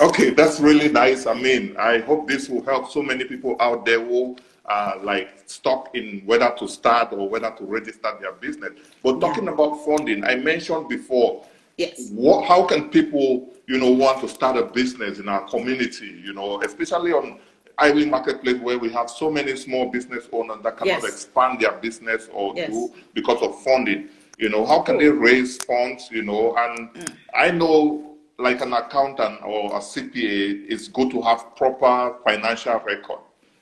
Okay 0.00 0.30
that's 0.30 0.60
really 0.60 0.88
nice. 0.88 1.26
I 1.26 1.34
mean 1.34 1.76
i 1.76 1.98
hope 1.98 2.28
this 2.28 2.48
will 2.48 2.64
help 2.64 2.90
so 2.90 3.02
many 3.02 3.24
people 3.24 3.56
out 3.60 3.84
there 3.84 4.04
who 4.04 4.36
uh, 4.68 4.98
like 5.02 5.42
stuck 5.46 5.94
in 5.94 6.22
whether 6.26 6.50
to 6.58 6.68
start 6.68 7.12
or 7.12 7.28
whether 7.28 7.50
to 7.50 7.64
register 7.64 8.10
their 8.20 8.32
business. 8.32 8.72
But 9.02 9.20
talking 9.20 9.44
yeah. 9.44 9.52
about 9.52 9.84
funding, 9.84 10.24
I 10.24 10.36
mentioned 10.36 10.88
before. 10.88 11.46
Yes. 11.76 12.10
What, 12.10 12.46
how 12.46 12.64
can 12.64 12.90
people, 12.90 13.48
you 13.66 13.78
know, 13.78 13.90
want 13.90 14.20
to 14.22 14.28
start 14.28 14.56
a 14.56 14.64
business 14.64 15.20
in 15.20 15.28
our 15.28 15.48
community? 15.48 16.20
You 16.24 16.32
know, 16.32 16.60
especially 16.62 17.12
on 17.12 17.38
Iwin 17.78 18.10
Marketplace 18.10 18.60
where 18.60 18.78
we 18.78 18.90
have 18.90 19.08
so 19.08 19.30
many 19.30 19.54
small 19.56 19.90
business 19.90 20.28
owners 20.32 20.58
that 20.64 20.76
cannot 20.76 21.02
yes. 21.02 21.04
expand 21.04 21.60
their 21.60 21.72
business 21.72 22.28
or 22.32 22.52
yes. 22.56 22.70
do 22.70 22.92
because 23.14 23.40
of 23.42 23.62
funding. 23.62 24.08
You 24.38 24.48
know, 24.48 24.66
how 24.66 24.80
can 24.82 24.98
they 24.98 25.08
raise 25.08 25.56
funds? 25.58 26.08
You 26.10 26.22
know, 26.22 26.56
and 26.56 26.92
mm. 26.92 27.14
I 27.34 27.50
know 27.52 28.16
like 28.38 28.60
an 28.60 28.72
accountant 28.72 29.40
or 29.44 29.66
a 29.76 29.78
CPA, 29.78 30.66
it's 30.68 30.88
good 30.88 31.10
to 31.10 31.22
have 31.22 31.56
proper 31.56 32.16
financial 32.24 32.80
record 32.80 33.18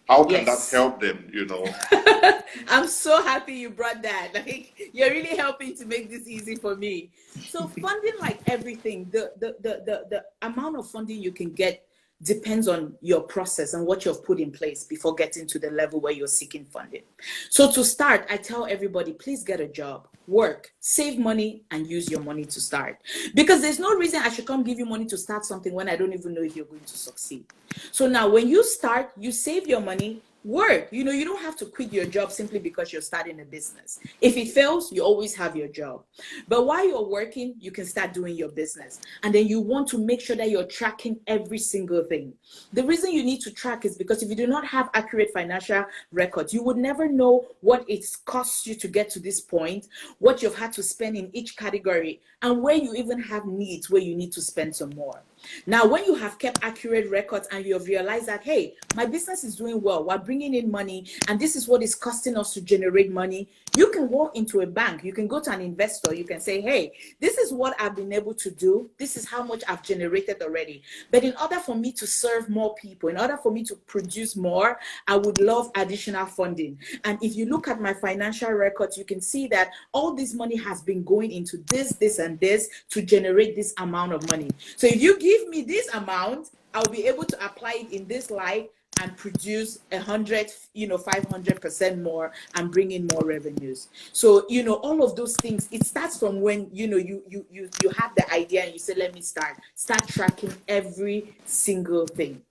How 0.09 0.23
can 0.25 0.45
Yes. 0.47 0.71
that 0.71 0.77
help 0.77 1.01
them? 1.01 1.29
You 1.33 1.47
know. 1.47 1.67
I'm 2.69 2.87
so 2.87 3.23
happy 3.23 3.55
you 3.55 3.71
brought 3.71 4.03
that. 4.03 4.29
Like 4.35 4.91
you're 4.93 5.11
really 5.11 5.37
helping 5.37 5.77
to 5.77 5.85
make 5.87 6.11
this 6.11 6.27
easy 6.29 6.57
for 6.57 6.77
me. 6.77 7.11
So 7.49 7.67
funding 7.69 8.15
like 8.21 8.39
everything, 8.49 9.09
the 9.11 9.33
the 9.39 9.57
the 9.61 9.83
the, 9.85 9.97
the 10.11 10.25
amount 10.43 10.77
of 10.79 10.89
funding 10.89 11.21
you 11.23 11.33
can 11.33 11.51
get 11.53 11.83
depends 12.23 12.67
on 12.67 12.95
your 13.03 13.21
process 13.21 13.75
and 13.75 13.87
what 13.87 14.05
you've 14.05 14.25
put 14.25 14.41
in 14.41 14.51
place 14.51 14.85
before 14.85 15.15
getting 15.15 15.47
to 15.47 15.59
the 15.59 15.71
level 15.71 16.01
where 16.01 16.13
you're 16.13 16.27
seeking 16.27 16.65
funding. 16.65 17.03
So 17.51 17.71
to 17.73 17.85
start, 17.85 18.27
I 18.31 18.39
tell 18.39 18.65
everybody, 18.67 19.13
please 19.13 19.45
get 19.45 19.61
a 19.61 19.69
job, 19.69 20.09
work, 20.27 20.73
save 20.81 21.19
money, 21.19 21.63
and 21.71 21.87
use 21.87 22.11
your 22.11 22.21
money 22.21 22.45
to 22.45 22.61
start. 22.61 22.99
Because 23.35 23.61
there's 23.63 23.79
no 23.79 23.95
reason 23.95 24.23
I 24.23 24.29
should 24.29 24.47
come 24.47 24.63
give 24.63 24.79
you 24.79 24.87
money 24.87 25.07
to 25.07 25.19
start 25.19 25.45
something 25.45 25.73
when 25.73 25.89
I 25.89 25.97
don't 25.97 26.13
even 26.13 26.35
know 26.35 26.43
if 26.43 26.57
you're 26.57 26.67
going 26.67 26.81
to 26.81 26.99
succeed. 26.99 27.45
So 27.93 28.07
now 28.09 28.29
when 28.29 28.49
you 28.49 28.65
start, 28.65 29.13
you 29.17 29.33
save 29.33 29.67
your 29.67 29.81
money, 29.81 30.23
work. 30.47 30.87
You 30.93 31.03
know, 31.03 31.11
you 31.11 31.25
don't 31.25 31.43
have 31.43 31.57
to 31.57 31.67
quit 31.67 31.93
your 31.93 32.07
job 32.07 32.31
simply 32.31 32.61
because 32.61 32.93
you're 32.93 33.03
starting 33.03 33.41
a 33.41 33.45
business. 33.45 33.99
If 34.21 34.37
it 34.37 34.53
fails, 34.53 34.93
you 34.93 35.03
always 35.03 35.35
have 35.35 35.57
your 35.57 35.67
job. 35.67 36.05
But 36.47 36.67
while 36.67 36.87
you're 36.87 37.07
working, 37.07 37.57
you 37.59 37.73
can 37.73 37.85
start 37.85 38.15
doing 38.15 38.37
your 38.37 38.51
business. 38.51 39.01
And 39.25 39.35
then 39.35 39.49
you 39.49 39.61
want 39.61 39.89
to 39.89 39.99
make 39.99 40.21
sure 40.21 40.37
that 40.37 40.49
you're 40.49 40.65
tracking 40.65 41.19
every 41.27 41.59
single 41.59 42.05
thing. 42.05 42.33
The 42.73 42.85
reason 42.85 43.13
you 43.13 43.25
need 43.25 43.41
to 43.41 43.51
track 43.51 43.85
is 43.85 43.99
because 43.99 44.23
if 44.23 44.29
you 44.29 44.37
do 44.37 44.47
not 44.47 44.65
have 44.67 44.89
accurate 44.95 45.31
financial 45.35 45.85
records, 46.13 46.55
you 46.55 46.63
would 46.63 46.77
never 46.77 47.09
know 47.09 47.45
what 47.61 47.85
it 47.89 48.07
costs 48.25 48.69
you 48.69 48.77
to 48.77 48.87
get 48.87 49.11
to 49.11 49.19
this 49.19 49.41
point, 49.41 49.89
what 50.21 50.43
you've 50.43 50.57
had 50.57 50.73
to 50.75 50.83
spend 50.83 51.17
in 51.17 51.29
each 51.33 51.57
category, 51.57 52.21
and 52.43 52.63
where 52.63 52.77
you 52.77 52.95
even 52.95 53.21
have 53.21 53.47
needs 53.47 53.91
where 53.91 54.03
you 54.03 54.15
need 54.15 54.33
to 54.33 54.41
spend 54.41 54.77
some 54.77 54.91
more. 54.91 55.23
Now, 55.67 55.87
when 55.87 56.05
you 56.05 56.15
have 56.15 56.39
kept 56.39 56.59
accurate 56.63 57.11
records 57.11 57.49
and 57.51 57.65
you 57.65 57.75
have 57.75 57.87
realized 57.87 58.27
that, 58.27 58.43
hey, 58.43 58.75
my 58.95 59.07
business 59.07 59.45
is 59.45 59.57
doing 59.57 59.81
well, 59.81 60.05
we're 60.05 60.19
bringing 60.19 60.55
in 60.55 60.71
money, 60.71 61.07
and 61.29 61.39
this 61.39 61.57
is 61.57 61.69
what 61.69 61.83
is 61.83 61.95
costing 61.95 62.37
us 62.37 62.55
to 62.55 62.61
generate 62.61 63.11
money, 63.11 63.49
you 63.77 63.91
can 63.91 64.09
walk 64.09 64.37
into 64.37 64.61
a 64.63 64.67
bank, 64.67 65.05
you 65.05 65.13
can 65.13 65.29
go 65.29 65.41
to 65.41 65.51
an 65.51 65.61
investor, 65.61 66.15
you 66.15 66.25
can 66.25 66.41
say, 66.41 66.61
hey, 66.61 66.93
this 67.21 67.39
is 67.39 67.53
what 67.53 67.81
I've 67.81 67.95
been 67.95 68.13
able 68.13 68.35
to 68.35 68.51
do, 68.51 68.91
this 68.99 69.17
is 69.17 69.29
how 69.29 69.43
much 69.43 69.63
I've 69.69 69.83
generated 69.83 70.43
already. 70.43 70.83
But 71.11 71.25
in 71.25 71.35
order 71.41 71.57
for 71.57 71.75
me 71.75 71.93
to 71.93 72.07
serve 72.07 72.49
more 72.49 72.75
people, 72.75 73.09
in 73.09 73.19
order 73.19 73.37
for 73.37 73.53
me 73.53 73.65
to 73.65 73.77
produce 73.87 74.37
more, 74.37 74.79
I 75.07 75.17
would 75.17 75.41
love 75.41 75.71
additional 75.75 76.27
funding. 76.27 76.79
And 77.05 77.23
if 77.23 77.37
you 77.37 77.47
look 77.47 77.69
at 77.69 77.81
my 77.81 77.95
financial 77.95 78.51
records, 78.53 78.97
you 78.97 79.05
can 79.05 79.21
see 79.21 79.47
that 79.49 79.71
all 79.93 80.15
this 80.15 80.35
money 80.35 80.57
has 80.57 80.83
been 80.83 81.05
going 81.05 81.31
into 81.31 81.59
this, 81.69 81.91
this, 81.93 82.19
and 82.19 82.41
this 82.41 82.69
to 82.91 83.03
generate 83.03 83.55
this 83.57 83.75
amount 83.79 84.13
of 84.13 84.29
money. 84.31 84.51
So 84.77 84.87
if 84.87 85.01
you 85.01 85.19
give 85.19 85.49
me 85.49 85.63
this 85.63 85.93
amount, 85.95 86.51
I'll 86.75 86.91
be 86.91 87.07
able 87.07 87.25
to 87.25 87.45
apply 87.45 87.87
it 87.87 87.93
in 87.93 88.07
this 88.07 88.31
life 88.31 88.67
and 89.03 89.17
produce 89.17 89.79
a 89.93 89.99
hundred, 89.99 90.51
you 90.73 90.87
know, 90.87 90.99
500% 90.99 92.03
more 92.03 92.33
and 92.55 92.71
bring 92.71 92.93
in 92.93 93.07
more 93.13 93.23
revenues. 93.25 93.89
So, 94.13 94.47
you 94.49 94.63
know, 94.63 94.75
all 94.75 95.03
of 95.05 95.17
those 95.17 95.37
things, 95.37 95.69
it 95.71 95.85
starts 95.85 96.19
from 96.19 96.41
when, 96.41 96.69
you 96.73 96.89
know, 96.89 96.97
you, 96.97 97.23
you, 97.29 97.45
you, 97.51 97.69
you 97.83 97.91
have 97.91 98.15
the 98.17 98.31
idea 98.33 98.65
and 98.65 98.73
you 98.73 98.79
say, 98.79 98.95
let 98.97 99.15
me 99.15 99.21
start, 99.21 99.57
start 99.75 100.07
tracking 100.09 100.53
every 100.69 101.35
single 101.45 102.07
thing. 102.07 102.43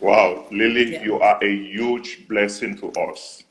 Wow, 0.00 0.46
Lily, 0.50 0.92
Yeah. 0.92 1.04
you 1.04 1.20
are 1.20 1.42
a 1.42 1.56
huge 1.56 2.28
blessing 2.28 2.76
to 2.78 2.90
us. 3.00 3.42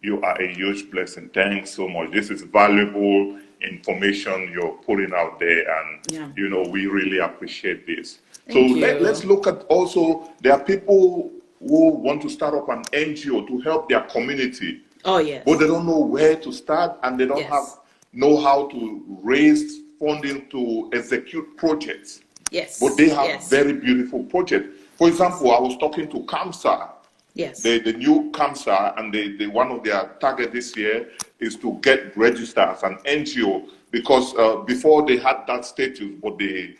You 0.00 0.20
are 0.22 0.40
a 0.40 0.52
huge 0.54 0.90
blessing. 0.90 1.28
Thanks 1.30 1.70
so 1.70 1.88
much. 1.88 2.12
This 2.12 2.30
is 2.30 2.42
valuable 2.42 3.38
information 3.60 4.50
you're 4.52 4.76
putting 4.86 5.12
out 5.14 5.38
there, 5.40 5.64
and 5.78 6.12
Yeah. 6.12 6.28
you 6.36 6.48
know 6.48 6.62
we 6.62 6.86
really 6.86 7.18
appreciate 7.18 7.86
this. 7.86 8.18
Thank 8.48 8.74
so 8.74 8.78
let, 8.78 9.02
let's 9.02 9.24
look 9.24 9.46
at 9.46 9.64
also 9.64 10.30
there 10.40 10.52
are 10.52 10.62
people 10.62 11.32
who 11.60 11.90
want 11.90 12.22
to 12.22 12.28
start 12.28 12.54
up 12.54 12.68
an 12.68 12.82
NGO 12.92 13.46
to 13.46 13.58
help 13.60 13.88
their 13.88 14.02
community, 14.02 14.82
Oh, 15.04 15.18
yes. 15.18 15.42
but 15.46 15.58
they 15.58 15.66
don't 15.66 15.86
know 15.86 15.98
where 16.00 16.36
to 16.36 16.52
start 16.52 16.98
and 17.02 17.18
they 17.18 17.26
don't 17.26 17.38
Yes. 17.38 17.50
have 17.50 17.78
know 18.12 18.36
how 18.40 18.66
to 18.68 19.04
raise 19.22 19.80
funding 19.98 20.48
to 20.48 20.90
execute 20.92 21.56
projects. 21.56 22.20
Yes. 22.50 22.80
But 22.80 22.96
they 22.96 23.08
have 23.10 23.26
yes. 23.26 23.48
very 23.48 23.72
beautiful 23.74 24.24
projects. 24.24 24.68
For 24.96 25.08
example, 25.08 25.50
I 25.52 25.60
was 25.60 25.76
talking 25.76 26.08
to 26.10 26.20
CAMSA, 26.20 26.88
yes. 27.34 27.62
the, 27.62 27.78
the 27.80 27.92
new 27.92 28.30
CAMSA, 28.32 28.98
and 28.98 29.12
the, 29.12 29.36
the, 29.36 29.46
one 29.48 29.70
of 29.70 29.84
their 29.84 30.12
target 30.20 30.52
this 30.52 30.76
year 30.76 31.10
is 31.40 31.56
to 31.56 31.78
get 31.82 32.16
registered 32.16 32.68
as 32.68 32.82
an 32.82 32.96
NGO 33.04 33.68
because 33.90 34.34
uh, 34.36 34.56
before 34.66 35.06
they 35.06 35.16
had 35.16 35.44
that 35.46 35.64
status, 35.64 36.08
but 36.22 36.38
they 36.38 36.76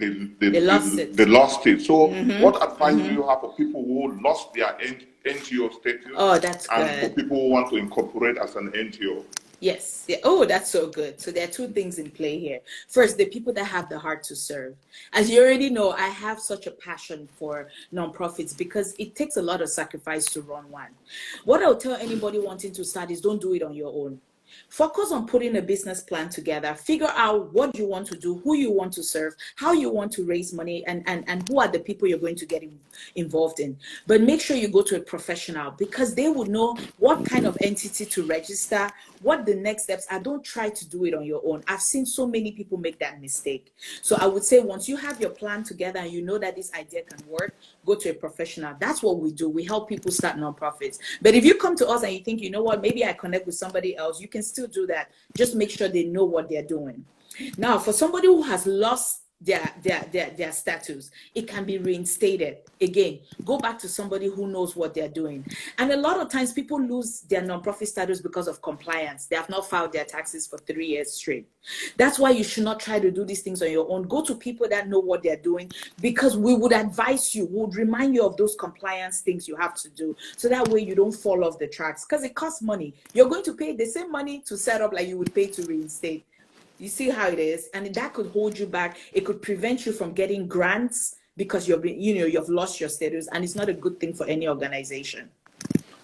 they, 0.00 0.08
they, 0.40 0.48
They 0.50 0.60
lost 0.60 0.98
it. 0.98 1.08
Mm-hmm. 1.08 1.16
They 1.16 1.24
lost 1.26 1.66
it. 1.66 1.80
So, 1.82 2.06
what 2.42 2.62
advice 2.62 2.96
do 2.96 3.12
you 3.12 3.26
have 3.28 3.40
for 3.40 3.54
people 3.54 3.84
who 3.84 4.20
lost 4.20 4.52
their 4.54 4.76
NGO 5.26 5.72
status 5.74 6.06
Oh, 6.16 6.38
that's 6.38 6.66
and 6.68 7.00
for 7.00 7.14
people 7.14 7.38
who 7.38 7.50
want 7.50 7.68
to 7.70 7.76
incorporate 7.76 8.38
as 8.38 8.56
an 8.56 8.70
NGO? 8.72 9.24
Yes. 9.60 10.06
Yeah. 10.08 10.16
Oh, 10.24 10.46
that's 10.46 10.70
so 10.70 10.88
good. 10.88 11.20
So 11.20 11.30
there 11.30 11.44
are 11.44 11.50
two 11.50 11.68
things 11.68 11.98
in 11.98 12.10
play 12.10 12.38
here. 12.38 12.60
First, 12.88 13.18
the 13.18 13.26
people 13.26 13.52
that 13.52 13.66
have 13.66 13.90
the 13.90 13.98
heart 13.98 14.22
to 14.24 14.34
serve. 14.34 14.74
As 15.12 15.28
you 15.28 15.42
already 15.42 15.68
know, 15.68 15.90
I 15.90 16.08
have 16.08 16.40
such 16.40 16.66
a 16.66 16.70
passion 16.70 17.28
for 17.38 17.68
nonprofits 17.92 18.56
because 18.56 18.94
it 18.98 19.14
takes 19.14 19.36
a 19.36 19.42
lot 19.42 19.60
of 19.60 19.68
sacrifice 19.68 20.24
to 20.32 20.40
run 20.40 20.70
one. 20.70 20.88
What 21.44 21.62
I'll 21.62 21.76
tell 21.76 21.94
anybody 21.94 22.38
wanting 22.38 22.72
to 22.72 22.84
start 22.86 23.10
is 23.10 23.20
don't 23.20 23.40
do 23.40 23.52
it 23.52 23.62
on 23.62 23.74
your 23.74 23.92
own. 23.94 24.18
Focus 24.68 25.12
on 25.12 25.26
putting 25.26 25.56
a 25.56 25.62
business 25.62 26.02
plan 26.02 26.28
together. 26.28 26.74
Figure 26.74 27.12
out 27.14 27.52
what 27.52 27.76
you 27.76 27.86
want 27.86 28.06
to 28.08 28.16
do, 28.16 28.38
who 28.38 28.54
you 28.54 28.70
want 28.70 28.92
to 28.94 29.02
serve, 29.02 29.34
how 29.56 29.72
you 29.72 29.90
want 29.90 30.12
to 30.12 30.24
raise 30.24 30.52
money, 30.52 30.84
and, 30.86 31.02
and, 31.06 31.24
and 31.28 31.48
who 31.48 31.60
are 31.60 31.68
the 31.68 31.78
people 31.78 32.08
you're 32.08 32.18
going 32.18 32.36
to 32.36 32.46
get 32.46 32.62
in- 32.62 32.78
involved 33.16 33.60
in. 33.60 33.76
But 34.06 34.20
make 34.22 34.40
sure 34.40 34.56
you 34.56 34.68
go 34.68 34.82
to 34.82 34.96
a 34.96 35.00
professional 35.00 35.72
because 35.72 36.14
they 36.14 36.28
would 36.28 36.48
know 36.48 36.76
what 36.98 37.24
kind 37.24 37.46
of 37.46 37.56
entity 37.60 38.06
to 38.06 38.22
register, 38.24 38.90
what 39.22 39.46
the 39.46 39.54
next 39.54 39.84
steps 39.84 40.06
are. 40.10 40.20
Don't 40.20 40.44
try 40.44 40.70
to 40.70 40.88
do 40.88 41.04
it 41.04 41.14
on 41.14 41.24
your 41.24 41.42
own. 41.44 41.62
I've 41.68 41.82
seen 41.82 42.06
so 42.06 42.26
many 42.26 42.52
people 42.52 42.78
make 42.78 42.98
that 43.00 43.20
mistake. 43.20 43.72
So 44.02 44.16
I 44.18 44.26
would 44.26 44.44
say 44.44 44.60
once 44.60 44.88
you 44.88 44.96
have 44.96 45.20
your 45.20 45.30
plan 45.30 45.64
together 45.64 46.00
and 46.00 46.10
you 46.10 46.22
know 46.22 46.38
that 46.38 46.56
this 46.56 46.72
idea 46.74 47.02
can 47.02 47.26
work, 47.28 47.54
go 47.84 47.94
to 47.94 48.10
a 48.10 48.14
professional. 48.14 48.74
That's 48.78 49.02
what 49.02 49.18
we 49.18 49.32
do. 49.32 49.48
We 49.48 49.64
help 49.64 49.88
people 49.88 50.10
start 50.10 50.36
nonprofits. 50.36 50.98
But 51.22 51.34
if 51.34 51.44
you 51.44 51.54
come 51.54 51.76
to 51.76 51.88
us 51.88 52.02
and 52.02 52.12
you 52.12 52.20
think, 52.20 52.40
you 52.40 52.50
know 52.50 52.62
what, 52.62 52.82
maybe 52.82 53.04
I 53.04 53.12
connect 53.12 53.46
with 53.46 53.54
somebody 53.54 53.96
else, 53.96 54.20
you 54.20 54.28
can 54.28 54.42
still 54.42 54.66
do 54.66 54.86
that. 54.86 55.10
Just 55.36 55.54
make 55.54 55.70
sure 55.70 55.88
they 55.88 56.04
know 56.04 56.24
what 56.24 56.48
they're 56.48 56.62
doing. 56.62 57.04
Now, 57.56 57.78
for 57.78 57.92
somebody 57.92 58.26
who 58.26 58.42
has 58.42 58.66
lost 58.66 59.22
their 59.40 59.72
their 59.82 60.06
their, 60.12 60.30
their 60.30 60.52
status, 60.52 61.10
it 61.34 61.48
can 61.48 61.64
be 61.64 61.78
reinstated. 61.78 62.58
Again, 62.80 63.20
go 63.44 63.58
back 63.58 63.78
to 63.80 63.88
somebody 63.88 64.26
who 64.26 64.46
knows 64.46 64.76
what 64.76 64.94
they're 64.94 65.08
doing. 65.08 65.44
And 65.78 65.92
a 65.92 65.96
lot 65.96 66.18
of 66.18 66.28
times 66.30 66.52
people 66.52 66.80
lose 66.80 67.22
their 67.22 67.42
nonprofit 67.42 67.86
status 67.86 68.20
because 68.20 68.48
of 68.48 68.60
compliance. 68.62 69.26
They 69.26 69.36
have 69.36 69.48
not 69.48 69.68
filed 69.68 69.92
their 69.92 70.04
taxes 70.04 70.46
for 70.46 70.58
three 70.58 70.88
years 70.88 71.12
straight. 71.12 71.48
That's 71.96 72.18
why 72.18 72.30
you 72.30 72.44
should 72.44 72.64
not 72.64 72.80
try 72.80 72.98
to 72.98 73.10
do 73.10 73.24
these 73.24 73.42
things 73.42 73.62
on 73.62 73.70
your 73.70 73.90
own. 73.90 74.02
Go 74.04 74.22
to 74.24 74.34
people 74.34 74.68
that 74.68 74.88
know 74.88 74.98
what 74.98 75.22
they're 75.22 75.36
doing 75.36 75.70
because 76.00 76.36
we 76.36 76.54
would 76.54 76.72
advise 76.72 77.34
you, 77.34 77.46
would 77.46 77.74
remind 77.76 78.14
you 78.14 78.24
of 78.24 78.36
those 78.36 78.56
compliance 78.56 79.20
things 79.20 79.46
you 79.46 79.56
have 79.56 79.74
to 79.74 79.90
do. 79.90 80.16
So 80.36 80.48
that 80.48 80.68
way 80.68 80.80
you 80.80 80.94
don't 80.94 81.12
fall 81.12 81.44
off 81.44 81.58
the 81.58 81.66
tracks 81.66 82.04
because 82.04 82.24
it 82.24 82.34
costs 82.34 82.62
money. 82.62 82.94
You're 83.12 83.28
going 83.28 83.44
to 83.44 83.54
pay 83.54 83.74
the 83.74 83.86
same 83.86 84.10
money 84.10 84.40
to 84.46 84.56
set 84.56 84.80
up 84.80 84.92
like 84.92 85.08
you 85.08 85.18
would 85.18 85.34
pay 85.34 85.46
to 85.48 85.62
reinstate. 85.62 86.24
You 86.80 86.88
see 86.88 87.10
how 87.10 87.28
it 87.28 87.38
is, 87.38 87.68
and 87.74 87.94
that 87.94 88.14
could 88.14 88.28
hold 88.28 88.58
you 88.58 88.64
back. 88.64 88.96
It 89.12 89.26
could 89.26 89.42
prevent 89.42 89.84
you 89.84 89.92
from 89.92 90.14
getting 90.14 90.48
grants 90.48 91.16
because 91.36 91.68
you've 91.68 91.82
been, 91.82 92.00
you 92.00 92.18
know, 92.18 92.24
you've 92.24 92.48
lost 92.48 92.80
your 92.80 92.88
status, 92.88 93.28
and 93.32 93.44
it's 93.44 93.54
not 93.54 93.68
a 93.68 93.74
good 93.74 94.00
thing 94.00 94.14
for 94.14 94.26
any 94.26 94.48
organization. 94.48 95.28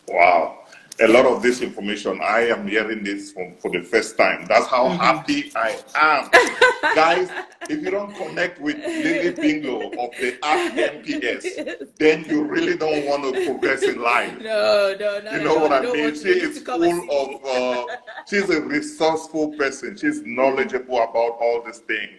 Wow. 0.07 0.66
A 1.01 1.07
lot 1.09 1.27
of 1.27 1.43
this 1.43 1.61
information, 1.61 2.21
I 2.23 2.47
am 2.49 2.67
hearing 2.67 3.05
this 3.05 3.31
from, 3.33 3.55
for 3.59 3.71
the 3.71 3.83
first 3.83 4.17
time. 4.17 4.47
That's 4.49 4.67
how 4.67 4.87
Mm-hmm. 4.89 5.01
happy 5.01 5.53
I 5.55 5.77
am. 5.95 6.31
Guys, 6.95 7.29
if 7.69 7.83
you 7.83 7.91
don't 7.91 8.15
connect 8.17 8.61
with 8.61 8.77
Lily 8.77 9.33
Bingo 9.33 9.91
of 9.91 10.11
the 10.19 10.39
Ask 10.43 10.75
MPS, 10.75 11.89
then 11.99 12.25
you 12.25 12.45
really 12.45 12.77
don't 12.79 13.05
want 13.07 13.25
to 13.35 13.45
progress 13.45 13.83
in 13.83 14.01
life. 14.01 14.39
No, 14.41 14.97
no, 14.99 15.21
no. 15.21 15.31
You 15.33 15.45
know 15.45 15.57
what 15.57 15.73
I 15.73 15.81
mean? 15.83 16.15
She 16.15 16.29
is 16.31 16.63
full 16.63 17.11
of, 17.11 17.45
uh, 17.45 17.97
she's 18.27 18.49
a 18.49 18.61
resourceful 18.63 19.53
person. 19.59 19.97
She's 19.97 20.23
knowledgeable 20.23 20.97
about 20.97 21.37
all 21.41 21.63
these 21.67 21.79
things, 21.79 22.13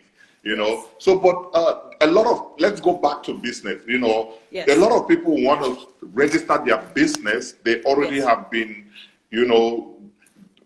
you 0.48 0.56
know. 0.56 0.86
So, 0.98 1.20
but 1.20 1.36
uh, 1.54 1.90
a 2.00 2.08
lot 2.08 2.26
of, 2.26 2.54
let's 2.58 2.80
go 2.80 2.94
back 2.94 3.22
to 3.24 3.34
business, 3.34 3.84
you 3.86 3.98
know. 4.00 4.34
Yes. 4.50 4.70
A 4.70 4.76
lot 4.80 4.94
of 4.94 5.06
people 5.08 5.34
want 5.44 5.62
to 5.66 5.88
register 6.14 6.58
their 6.66 6.78
business. 6.94 7.56
They 7.64 7.82
already 7.84 8.18
Yes. 8.18 8.28
have 8.28 8.50
been, 8.50 8.86
you 9.30 9.46
know, 9.46 9.98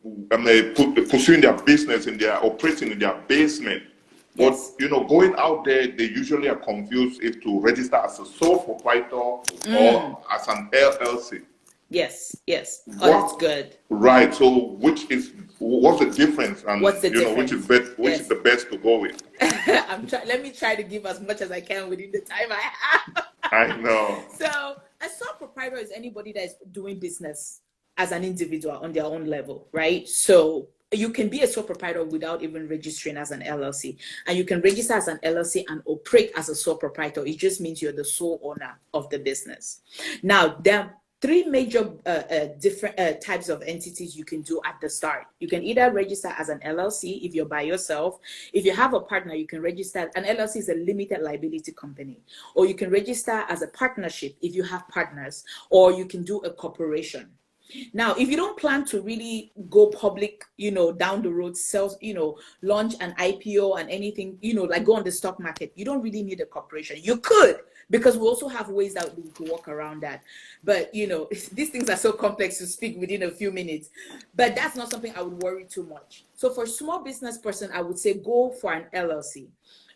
and 0.04 0.46
they 0.46 0.70
put, 0.72 1.10
pursuing 1.10 1.42
their 1.42 1.54
business 1.64 2.06
and 2.06 2.20
they 2.20 2.28
are 2.28 2.44
operating 2.46 2.92
in 2.92 3.00
their 3.00 3.16
basement. 3.28 3.82
But 4.36 4.52
Yes. 4.54 4.74
you 4.80 4.88
know, 4.88 5.04
going 5.04 5.34
out 5.38 5.66
there, 5.66 5.88
they 5.88 6.06
usually 6.06 6.48
are 6.48 6.56
confused 6.56 7.22
if 7.24 7.42
to 7.42 7.60
register 7.60 7.96
as 7.98 8.20
a 8.20 8.26
sole 8.26 8.60
proprietor 8.60 9.16
Mm. 9.66 9.82
or 9.82 10.20
as 10.32 10.48
an 10.48 10.70
LLC. 10.72 11.42
Yes, 11.90 12.36
yes. 12.46 12.84
Oh, 12.88 12.94
What- 13.12 13.22
that's 13.22 13.36
good. 13.48 13.78
Right. 13.90 14.34
So, 14.34 14.48
which 14.86 15.10
is 15.12 15.32
what's 15.62 16.00
the 16.00 16.10
difference, 16.10 16.64
and 16.68 16.82
What's 16.82 17.02
the 17.02 17.10
you 17.10 17.24
know 17.24 17.36
which 17.36 17.52
is 17.52 17.66
best, 17.66 17.98
which 17.98 18.12
Yes. 18.14 18.22
is 18.22 18.28
the 18.28 18.36
best 18.36 18.70
to 18.72 18.78
go 18.78 19.00
with? 19.00 19.22
I'm 19.42 20.08
try- 20.08 20.24
Let 20.26 20.42
me 20.42 20.52
try 20.52 20.76
to 20.76 20.84
give 20.84 21.06
as 21.06 21.22
much 21.22 21.42
as 21.42 21.52
I 21.52 21.62
can 21.62 21.90
within 21.90 22.12
the 22.12 22.22
time 22.22 22.52
I 22.52 22.62
have. 22.82 23.26
I 23.44 23.78
know. 23.78 24.24
So, 24.38 24.48
a 24.48 25.10
sole 25.10 25.34
proprietor 25.38 25.78
is 25.78 25.92
anybody 25.92 26.32
that 26.34 26.44
is 26.44 26.56
doing 26.72 27.00
business 27.00 27.62
as 27.98 28.12
an 28.12 28.24
individual 28.24 28.78
on 28.78 28.92
their 28.94 29.04
own 29.06 29.26
level, 29.26 29.68
right? 29.72 30.08
So 30.08 30.68
you 30.92 31.10
can 31.10 31.30
be 31.30 31.42
a 31.42 31.48
sole 31.48 31.64
proprietor 31.64 32.04
without 32.04 32.42
even 32.44 32.68
registering 32.68 33.18
as 33.18 33.32
an 33.32 33.42
LLC. 33.42 33.98
And 34.28 34.38
you 34.38 34.44
can 34.46 34.62
register 34.62 34.94
as 34.94 35.08
an 35.08 35.20
LLC 35.24 35.64
and 35.70 35.82
operate 35.86 36.32
as 36.36 36.50
a 36.50 36.56
sole 36.56 36.76
proprietor. 36.76 37.26
It 37.26 37.38
just 37.38 37.62
means 37.62 37.82
you're 37.82 37.92
the 37.92 38.04
sole 38.06 38.40
owner 38.44 38.80
of 38.94 39.10
the 39.10 39.20
business. 39.20 39.82
Now, 40.24 40.58
there 40.64 40.96
three 41.22 41.44
major 41.44 41.92
uh, 42.06 42.10
uh, 42.10 42.48
different 42.60 43.00
uh, 43.00 43.14
types 43.14 43.48
of 43.48 43.62
entities 43.62 44.18
you 44.18 44.26
can 44.26 44.42
do 44.42 44.60
at 44.66 44.76
the 44.82 44.90
start. 44.90 45.26
You 45.40 45.48
can 45.48 45.64
either 45.64 45.92
register 45.92 46.30
as 46.38 46.50
an 46.50 46.60
LLC 46.60 47.24
if 47.24 47.36
you're 47.36 47.46
by 47.46 47.62
yourself. 47.62 48.20
If 48.54 48.66
you 48.66 48.76
have 48.76 48.94
a 48.94 49.00
partner, 49.00 49.36
you 49.36 49.46
can 49.46 49.62
register. 49.62 50.10
An 50.16 50.24
LLC 50.24 50.58
is 50.58 50.70
a 50.70 50.76
limited 50.76 51.22
liability 51.22 51.74
company, 51.74 52.22
or 52.56 52.66
you 52.66 52.74
can 52.74 52.90
register 52.90 53.44
as 53.50 53.62
a 53.62 53.68
partnership 53.68 54.36
if 54.42 54.56
you 54.56 54.64
have 54.64 54.88
partners, 54.88 55.44
or 55.70 55.92
you 55.92 56.06
can 56.06 56.24
do 56.24 56.40
a 56.40 56.50
corporation. 56.50 57.30
Now, 57.94 58.16
if 58.16 58.30
you 58.30 58.38
don't 58.38 58.58
plan 58.58 58.86
to 58.86 59.02
really 59.02 59.52
go 59.70 59.88
public, 59.88 60.44
you 60.58 60.72
know, 60.72 60.92
down 60.92 61.22
the 61.22 61.30
road, 61.30 61.58
sell, 61.58 61.98
you 62.02 62.14
know, 62.14 62.38
launch 62.62 62.96
an 63.00 63.14
IPO 63.20 63.80
and 63.80 63.90
anything, 63.90 64.38
you 64.42 64.54
know, 64.54 64.64
like 64.64 64.86
go 64.86 64.96
on 64.96 65.04
the 65.04 65.12
stock 65.12 65.40
market, 65.40 65.72
you 65.76 65.86
don't 65.86 66.02
really 66.02 66.24
need 66.24 66.42
a 66.42 66.46
corporation. 66.46 66.98
You 67.02 67.18
could, 67.18 67.60
because 67.90 68.18
we 68.18 68.28
also 68.28 68.48
have 68.48 68.70
ways 68.70 68.94
that 68.94 69.16
we 69.18 69.30
can 69.32 69.50
work 69.50 69.68
around 69.68 70.02
that. 70.02 70.24
But 70.64 70.94
you 70.94 71.08
know, 71.08 71.28
these 71.54 71.70
things 71.70 71.90
are 71.90 71.98
so 71.98 72.12
complex 72.12 72.58
to 72.60 72.68
speak 72.68 73.00
within 73.00 73.24
a 73.24 73.32
few 73.32 73.52
minutes. 73.52 73.90
But 74.36 74.56
that's 74.56 74.76
not 74.76 74.90
something 74.90 75.14
I 75.16 75.22
would 75.22 75.42
worry 75.42 75.66
too 75.66 75.84
much. 75.84 76.26
So 76.36 76.50
for 76.50 76.66
small 76.66 77.04
business 77.04 77.38
person, 77.38 77.70
I 77.74 77.82
would 77.82 78.00
say 78.00 78.16
go 78.16 78.52
for 78.60 78.74
an 78.74 78.86
LLC. 78.94 79.48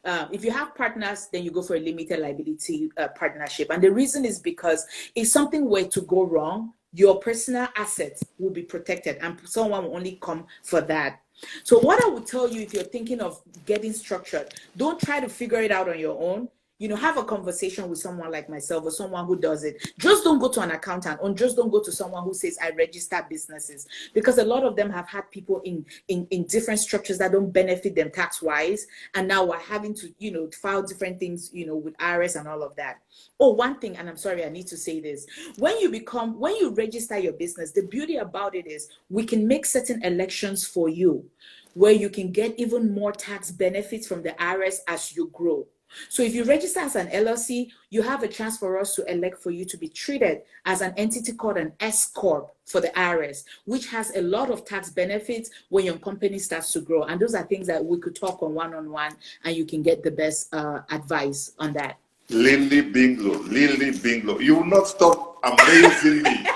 Um, 0.03 0.29
if 0.32 0.46
you 0.46 0.51
have 0.51 0.75
partners, 0.75 1.29
then 1.34 1.44
you 1.44 1.50
go 1.50 1.63
for 1.63 1.75
a 1.75 1.79
limited 1.79 2.20
liability 2.20 2.91
uh, 2.96 3.08
partnership. 3.08 3.72
And 3.72 3.82
the 3.82 3.91
reason 3.91 4.24
is 4.24 4.38
because 4.39 4.86
if 5.15 5.27
something 5.29 5.67
were 5.67 5.86
to 5.86 6.01
go 6.01 6.24
wrong, 6.24 6.74
your 6.95 7.19
personal 7.19 7.67
assets 7.75 8.23
will 8.39 8.51
be 8.51 8.63
protected 8.63 9.17
and 9.21 9.37
someone 9.45 9.83
will 9.83 9.95
only 9.95 10.17
come 10.21 10.45
for 10.63 10.81
that. 10.81 11.21
So 11.63 11.79
what 11.79 12.03
I 12.03 12.07
would 12.07 12.25
tell 12.25 12.49
you 12.49 12.61
if 12.61 12.73
you're 12.73 12.83
thinking 12.83 13.19
of 13.19 13.41
getting 13.65 13.91
structured, 13.91 14.53
don't 14.77 14.99
try 14.99 15.19
to 15.19 15.27
figure 15.27 15.61
it 15.61 15.71
out 15.71 15.89
on 15.89 15.99
your 15.99 16.17
own 16.19 16.47
you 16.77 16.89
know 16.89 16.96
have 16.96 17.17
a 17.17 17.24
conversation 17.24 17.89
with 17.89 18.00
someone 18.00 18.32
like 18.32 18.50
myself 18.50 18.84
or 18.84 18.91
someone 18.91 19.25
who 19.25 19.38
does 19.38 19.63
it. 19.63 19.82
Just 19.98 20.24
don't 20.24 20.39
go 20.39 20.50
to 20.50 20.62
an 20.62 20.72
accountant 20.72 21.20
or 21.22 21.34
just 21.34 21.55
don't 21.55 21.72
go 21.72 21.82
to 21.82 21.91
someone 21.91 22.24
who 22.24 22.34
says 22.34 22.58
i 22.62 22.70
register 22.72 23.25
businesses. 23.29 23.88
Because 24.13 24.38
a 24.38 24.44
lot 24.44 24.63
of 24.63 24.75
them 24.75 24.89
have 24.89 25.08
had 25.08 25.32
people 25.32 25.62
in 25.63 25.86
in, 26.10 26.27
in 26.32 26.44
different 26.46 26.79
structures 26.79 27.17
that 27.20 27.32
don't 27.32 27.51
benefit 27.51 27.96
them 27.96 28.12
tax 28.12 28.41
wise 28.41 28.88
and 29.13 29.27
now 29.27 29.46
we're 29.46 29.60
having 29.60 29.94
to 29.96 30.13
you 30.20 30.32
know 30.32 30.50
file 30.62 30.84
different 30.84 31.20
things 31.20 31.50
you 31.53 31.65
know 31.65 31.75
with 31.77 31.98
irs 31.98 32.38
and 32.38 32.48
all 32.48 32.62
of 32.63 32.75
that. 32.75 32.98
Oh 33.39 33.51
one 33.51 33.79
thing 33.79 33.96
and 33.98 34.10
i'm 34.10 34.17
sorry 34.17 34.44
i 34.44 34.50
need 34.50 34.67
to 34.67 34.77
say 34.77 35.00
this. 35.00 35.25
When 35.58 35.79
you 35.79 35.89
become 35.89 36.39
when 36.39 36.55
you 36.58 36.72
register 36.72 37.17
your 37.17 37.34
business 37.34 37.72
the 37.72 37.84
beauty 37.88 38.17
about 38.17 38.53
it 38.53 38.67
is 38.67 38.89
we 39.10 39.24
can 39.24 39.48
make 39.48 39.65
certain 39.65 40.03
elections 40.03 40.67
for 40.67 40.89
you 40.89 41.25
where 41.74 41.91
you 41.91 42.10
can 42.10 42.32
get 42.32 42.58
even 42.58 42.94
more 42.94 43.12
tax 43.12 43.51
benefits 43.51 44.08
from 44.08 44.24
the 44.24 44.32
irs 44.32 44.77
as 44.88 45.15
you 45.15 45.29
grow 45.34 45.65
so 46.09 46.23
if 46.23 46.33
you 46.33 46.43
register 46.43 46.79
as 46.81 46.95
an 46.95 47.07
LLC, 47.07 47.71
you 47.89 48.01
have 48.01 48.23
a 48.23 48.27
chance 48.27 48.57
for 48.57 48.79
us 48.79 48.95
to 48.95 49.11
elect 49.11 49.41
for 49.41 49.51
you 49.51 49.65
to 49.65 49.77
be 49.77 49.87
treated 49.87 50.41
as 50.65 50.81
an 50.81 50.93
entity 50.97 51.33
called 51.33 51.57
an 51.57 51.73
S 51.79 52.07
Corp 52.07 52.53
for 52.65 52.81
the 52.81 52.89
IRS, 52.89 53.43
which 53.65 53.87
has 53.87 54.15
a 54.15 54.21
lot 54.21 54.49
of 54.49 54.65
tax 54.65 54.89
benefits 54.89 55.49
when 55.69 55.85
your 55.85 55.97
company 55.97 56.39
starts 56.39 56.73
to 56.73 56.81
grow. 56.81 57.03
And 57.03 57.19
those 57.19 57.35
are 57.35 57.43
things 57.43 57.67
that 57.67 57.83
we 57.83 57.99
could 57.99 58.15
talk 58.15 58.41
on 58.41 58.53
one-on-one 58.53 59.15
and 59.43 59.55
you 59.55 59.65
can 59.65 59.81
get 59.81 60.03
the 60.03 60.11
best 60.11 60.53
uh, 60.53 60.81
advice 60.89 61.51
on 61.59 61.73
that. 61.73 61.97
Lily 62.29 62.81
Binglow, 62.81 63.47
Lily 63.49 63.91
Binglow, 63.91 64.41
you 64.41 64.55
will 64.55 64.65
not 64.65 64.87
stop 64.87 65.37
amazing 65.43 66.23
me. 66.23 66.47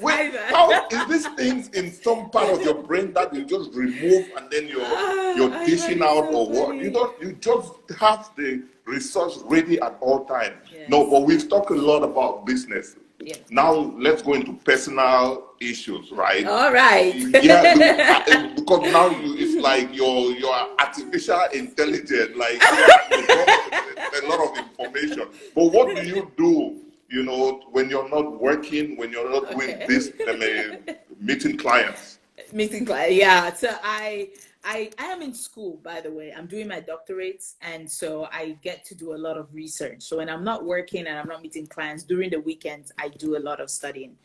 Wait, 0.00 0.34
how 0.50 0.86
is 0.88 1.06
this 1.08 1.26
things 1.36 1.68
in 1.70 1.92
some 1.92 2.30
part 2.30 2.50
of 2.52 2.62
your 2.62 2.74
brain 2.74 3.12
that 3.12 3.34
you 3.34 3.44
just 3.44 3.72
remove 3.72 4.26
and 4.36 4.50
then 4.50 4.68
you're 4.68 4.82
ah, 4.82 5.34
you're 5.34 5.50
dishing 5.66 6.02
out 6.02 6.32
or 6.32 6.48
what? 6.48 6.76
You 6.76 6.90
don't 6.90 7.20
you 7.20 7.32
just 7.34 7.72
have 7.98 8.30
the 8.36 8.62
resource 8.84 9.42
ready 9.44 9.80
at 9.80 9.96
all 10.00 10.24
times. 10.24 10.56
Yes. 10.72 10.88
No, 10.88 11.10
but 11.10 11.22
we've 11.22 11.48
talked 11.48 11.70
a 11.70 11.74
lot 11.74 12.02
about 12.02 12.46
business. 12.46 12.96
Yes. 13.20 13.38
Now 13.50 13.72
let's 13.72 14.22
go 14.22 14.34
into 14.34 14.52
personal 14.64 15.54
issues, 15.60 16.10
right? 16.12 16.46
All 16.46 16.72
right. 16.72 17.14
yeah, 17.42 18.52
because 18.56 18.92
now 18.92 19.08
you, 19.08 19.36
it's 19.38 19.62
like 19.62 19.94
you're 19.94 20.32
you're 20.32 20.68
artificial 20.78 21.40
intelligence, 21.54 22.36
like 22.36 22.60
a 22.62 24.26
lot 24.26 24.40
of 24.48 24.58
information. 24.58 25.28
But 25.54 25.64
what 25.66 25.96
do 25.96 26.06
you 26.06 26.30
do 26.36 26.83
you 27.14 27.22
know, 27.22 27.62
when 27.70 27.88
you're 27.88 28.08
not 28.08 28.40
working, 28.40 28.96
when 28.96 29.12
you're 29.12 29.30
not 29.30 29.48
doing 29.52 29.78
this, 29.86 30.12
uh, 30.28 30.92
meeting 31.20 31.56
clients. 31.56 32.18
Meeting 32.52 32.84
clients, 32.84 33.14
yeah. 33.14 33.54
So 33.54 33.68
I, 33.84 34.30
I, 34.64 34.90
I 34.98 35.04
am 35.04 35.22
in 35.22 35.32
school, 35.32 35.78
by 35.84 36.00
the 36.00 36.10
way. 36.10 36.34
I'm 36.36 36.46
doing 36.48 36.66
my 36.66 36.80
doctorates, 36.80 37.54
and 37.62 37.88
so 37.88 38.26
I 38.32 38.58
get 38.62 38.84
to 38.86 38.96
do 38.96 39.14
a 39.14 39.20
lot 39.26 39.38
of 39.38 39.46
research. 39.54 40.02
So 40.02 40.16
when 40.16 40.28
I'm 40.28 40.42
not 40.42 40.64
working 40.64 41.06
and 41.06 41.16
I'm 41.16 41.28
not 41.28 41.40
meeting 41.40 41.68
clients 41.68 42.02
during 42.02 42.30
the 42.30 42.40
weekends, 42.40 42.90
I 42.98 43.10
do 43.10 43.36
a 43.36 43.42
lot 43.48 43.60
of 43.60 43.70
studying. 43.70 44.16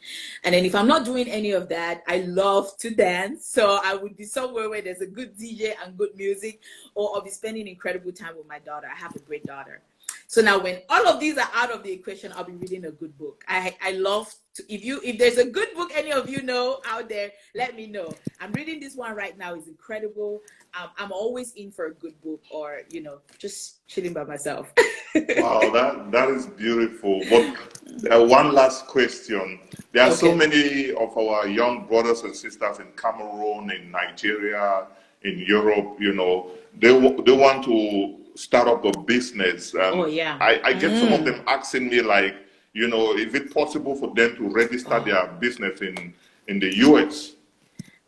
And 0.44 0.56
then 0.56 0.66
if 0.66 0.74
I'm 0.74 0.88
not 0.88 1.06
doing 1.06 1.28
any 1.30 1.52
of 1.52 1.70
that, 1.70 2.02
I 2.08 2.22
love 2.22 2.76
to 2.78 2.90
dance. 2.90 3.46
So 3.46 3.80
I 3.84 3.94
would 3.94 4.18
be 4.18 4.26
somewhere 4.26 4.68
where 4.68 4.82
there's 4.82 5.02
a 5.02 5.08
good 5.08 5.38
DJ 5.38 5.74
and 5.86 5.96
good 5.96 6.16
music, 6.16 6.62
or 6.96 7.12
I'll 7.14 7.22
be 7.22 7.30
spending 7.30 7.68
incredible 7.68 8.14
time 8.14 8.36
with 8.36 8.48
my 8.48 8.58
daughter. 8.58 8.88
I 8.92 8.98
have 8.98 9.16
a 9.16 9.20
great 9.20 9.46
daughter. 9.46 9.84
So 10.30 10.42
now 10.44 10.60
when 10.60 10.78
all 10.90 11.08
of 11.08 11.20
these 11.20 11.40
are 11.40 11.50
out 11.56 11.72
of 11.72 11.82
the 11.82 11.92
equation, 11.92 12.32
I'll 12.36 12.44
be 12.44 12.54
reading 12.54 12.86
a 12.86 12.92
good 12.92 13.18
book. 13.18 13.44
I 13.48 13.76
I 13.82 13.94
love 13.94 14.32
to 14.54 14.64
if 14.72 14.86
you 14.86 15.02
if 15.04 15.18
there's 15.18 15.40
a 15.40 15.50
good 15.50 15.70
book 15.74 15.90
any 15.92 16.12
of 16.12 16.30
you 16.30 16.44
know 16.44 16.82
out 16.86 17.10
there, 17.10 17.32
let 17.56 17.76
me 17.76 17.88
know. 17.88 18.14
I'm 18.40 18.52
reading 18.52 18.80
this 18.80 18.96
one 18.96 19.16
right 19.16 19.36
now. 19.40 19.56
It's 19.56 19.68
incredible. 19.68 20.42
Um, 20.80 20.90
I'm 21.00 21.12
always 21.12 21.54
in 21.54 21.72
for 21.72 21.88
a 21.88 21.94
good 21.96 22.14
book 22.22 22.44
or 22.52 22.82
you 22.92 23.02
know, 23.02 23.22
just 23.40 23.88
chilling 23.88 24.14
by 24.14 24.24
myself. 24.24 24.72
wow, 25.16 25.62
that 25.74 26.12
that 26.12 26.30
is 26.30 26.46
beautiful. 26.46 27.24
But 27.28 28.14
uh, 28.14 28.24
one 28.24 28.54
last 28.54 28.86
question. 28.86 29.60
There 29.94 30.04
are 30.04 30.12
okay. 30.12 30.16
so 30.16 30.36
many 30.36 30.92
of 30.92 31.18
our 31.18 31.48
young 31.48 31.88
brothers 31.88 32.22
and 32.22 32.36
sisters 32.36 32.78
in 32.78 32.92
Cameroon, 32.96 33.72
in 33.72 33.90
Nigeria, 33.90 34.86
in 35.24 35.40
Europe, 35.40 35.98
you 36.00 36.14
know, 36.14 36.52
they 36.78 36.92
they 37.26 37.32
want 37.32 37.64
to 37.64 38.20
start 38.40 38.68
up 38.70 38.86
a 38.86 38.98
business. 39.02 39.76
Um, 39.76 40.00
oh 40.00 40.06
yeah. 40.06 40.38
I, 40.40 40.62
I 40.64 40.74
get 40.74 40.92
mm. 40.92 41.00
some 41.02 41.14
of 41.14 41.20
mm. 41.22 41.26
them 41.26 41.44
asking 41.46 41.90
me 41.90 42.02
like, 42.02 42.36
you 42.74 42.88
know, 42.88 43.16
is 43.18 43.34
it 43.34 43.54
possible 43.54 43.96
for 43.96 44.14
them 44.16 44.36
to 44.38 44.50
register 44.50 44.94
oh. 44.94 45.04
their 45.04 45.28
business 45.40 45.82
in 45.82 46.14
in 46.48 46.60
the 46.60 46.74
US? 46.78 47.34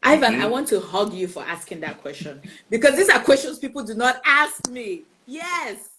Ivan, 0.04 0.34
mm-hmm. 0.34 0.42
I 0.42 0.48
want 0.48 0.68
to 0.70 0.80
hug 0.80 1.14
you 1.14 1.28
for 1.28 1.44
asking 1.44 1.82
that 1.82 2.02
question 2.02 2.42
because 2.70 2.96
these 2.96 3.10
are 3.10 3.20
questions 3.20 3.60
people 3.60 3.84
do 3.84 3.94
not 3.94 4.22
ask 4.26 4.68
me. 4.70 5.04
Yes, 5.28 5.90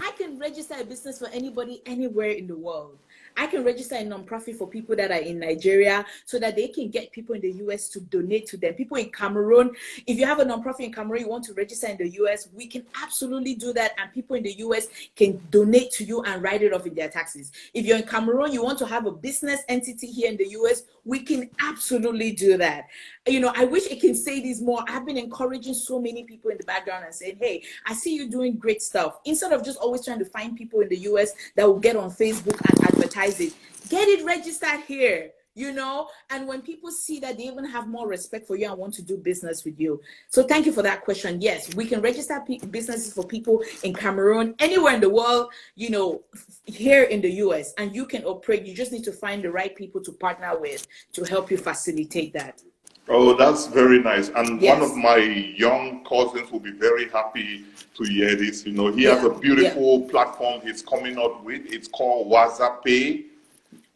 I 0.00 0.10
can 0.18 0.38
register 0.38 0.74
a 0.78 0.84
business 0.84 1.18
for 1.18 1.28
anybody 1.28 1.80
anywhere 1.86 2.30
in 2.30 2.46
the 2.46 2.56
world. 2.56 2.98
I 3.38 3.46
can 3.46 3.64
register 3.64 3.94
a 3.94 4.04
nonprofit 4.04 4.56
for 4.56 4.66
people 4.66 4.96
that 4.96 5.12
are 5.12 5.20
in 5.20 5.38
Nigeria 5.38 6.04
so 6.24 6.40
that 6.40 6.56
they 6.56 6.68
can 6.68 6.90
get 6.90 7.12
people 7.12 7.36
in 7.36 7.40
the 7.40 7.52
US 7.64 7.88
to 7.90 8.00
donate 8.00 8.46
to 8.48 8.56
them. 8.56 8.74
People 8.74 8.96
in 8.96 9.10
Cameroon, 9.10 9.70
if 10.06 10.18
you 10.18 10.26
have 10.26 10.40
a 10.40 10.44
nonprofit 10.44 10.80
in 10.80 10.92
Cameroon, 10.92 11.22
you 11.22 11.28
want 11.28 11.44
to 11.44 11.54
register 11.54 11.86
in 11.86 11.96
the 11.96 12.08
US, 12.22 12.48
we 12.52 12.66
can 12.66 12.84
absolutely 13.00 13.54
do 13.54 13.72
that. 13.74 13.92
And 13.98 14.12
people 14.12 14.34
in 14.34 14.42
the 14.42 14.54
US 14.58 14.88
can 15.14 15.40
donate 15.50 15.92
to 15.92 16.04
you 16.04 16.22
and 16.24 16.42
write 16.42 16.62
it 16.62 16.72
off 16.72 16.84
in 16.84 16.94
their 16.94 17.08
taxes. 17.08 17.52
If 17.72 17.86
you're 17.86 17.98
in 17.98 18.06
Cameroon, 18.06 18.52
you 18.52 18.62
want 18.62 18.78
to 18.80 18.86
have 18.86 19.06
a 19.06 19.12
business 19.12 19.60
entity 19.68 20.08
here 20.08 20.28
in 20.28 20.36
the 20.36 20.48
US, 20.50 20.82
we 21.04 21.20
can 21.20 21.48
absolutely 21.60 22.32
do 22.32 22.58
that. 22.58 22.88
You 23.26 23.40
know, 23.40 23.52
I 23.56 23.64
wish 23.64 23.90
I 23.90 23.94
can 23.94 24.14
say 24.14 24.40
this 24.40 24.60
more. 24.60 24.84
I've 24.88 25.06
been 25.06 25.16
encouraging 25.16 25.74
so 25.74 26.00
many 26.00 26.24
people 26.24 26.50
in 26.50 26.58
the 26.58 26.64
background 26.64 27.04
and 27.04 27.14
saying, 27.14 27.38
hey, 27.40 27.62
I 27.86 27.94
see 27.94 28.14
you 28.14 28.28
doing 28.28 28.56
great 28.56 28.82
stuff. 28.82 29.20
Instead 29.24 29.52
of 29.52 29.64
just 29.64 29.78
always 29.78 30.04
trying 30.04 30.18
to 30.18 30.24
find 30.24 30.56
people 30.56 30.80
in 30.80 30.88
the 30.88 30.98
US 30.98 31.32
that 31.56 31.66
will 31.66 31.78
get 31.78 31.96
on 31.96 32.10
Facebook 32.10 32.60
and 32.68 32.78
advertise 33.18 33.40
it, 33.40 33.54
get 33.88 34.08
it 34.08 34.24
registered 34.24 34.80
here 34.86 35.30
you 35.54 35.72
know? 35.72 36.08
And 36.30 36.46
when 36.46 36.62
people 36.62 36.92
see 36.92 37.18
that 37.18 37.36
they 37.36 37.42
even 37.42 37.64
have 37.64 37.88
more 37.88 38.06
respect 38.06 38.46
for 38.46 38.54
you 38.54 38.68
and 38.70 38.78
want 38.78 38.94
to 38.94 39.02
do 39.02 39.16
business 39.16 39.64
with 39.64 39.80
you. 39.80 40.00
So 40.28 40.44
thank 40.44 40.66
you 40.66 40.72
for 40.72 40.82
that 40.82 41.04
question. 41.04 41.40
Yes 41.40 41.74
we 41.74 41.84
can 41.84 42.00
register 42.00 42.40
businesses 42.70 43.12
for 43.12 43.24
people 43.24 43.64
in 43.82 43.92
cameroon 43.92 44.54
anywhere 44.60 44.94
in 44.94 45.00
the 45.00 45.10
world 45.10 45.50
you 45.74 45.90
know 45.90 46.22
here 46.64 47.04
in 47.04 47.20
the 47.20 47.30
us 47.30 47.74
and 47.76 47.92
you 47.92 48.06
can 48.06 48.22
operate. 48.22 48.64
You 48.66 48.74
just 48.74 48.92
need 48.92 49.02
to 49.02 49.12
find 49.12 49.42
the 49.42 49.50
right 49.50 49.74
people 49.74 50.00
to 50.02 50.12
partner 50.12 50.56
with 50.56 50.86
to 51.14 51.24
help 51.24 51.50
you 51.50 51.56
facilitate 51.56 52.32
that 52.34 52.62
Oh, 53.08 53.34
that's 53.34 53.66
very 53.66 54.00
nice. 54.00 54.28
And 54.28 54.60
yes. 54.60 54.78
one 54.78 54.90
of 54.90 54.96
my 54.96 55.16
young 55.16 56.04
cousins 56.04 56.50
will 56.50 56.60
be 56.60 56.72
very 56.72 57.08
happy 57.08 57.64
to 57.94 58.04
hear 58.04 58.34
this. 58.36 58.66
You 58.66 58.72
know, 58.72 58.92
he 58.92 59.04
yeah. 59.04 59.14
has 59.16 59.24
a 59.24 59.30
beautiful 59.30 60.00
yeah. 60.00 60.10
platform 60.10 60.60
he's 60.62 60.82
coming 60.82 61.18
up 61.18 61.42
with. 61.42 61.62
It's 61.66 61.88
called 61.88 62.30
WhatsApp 62.30 63.24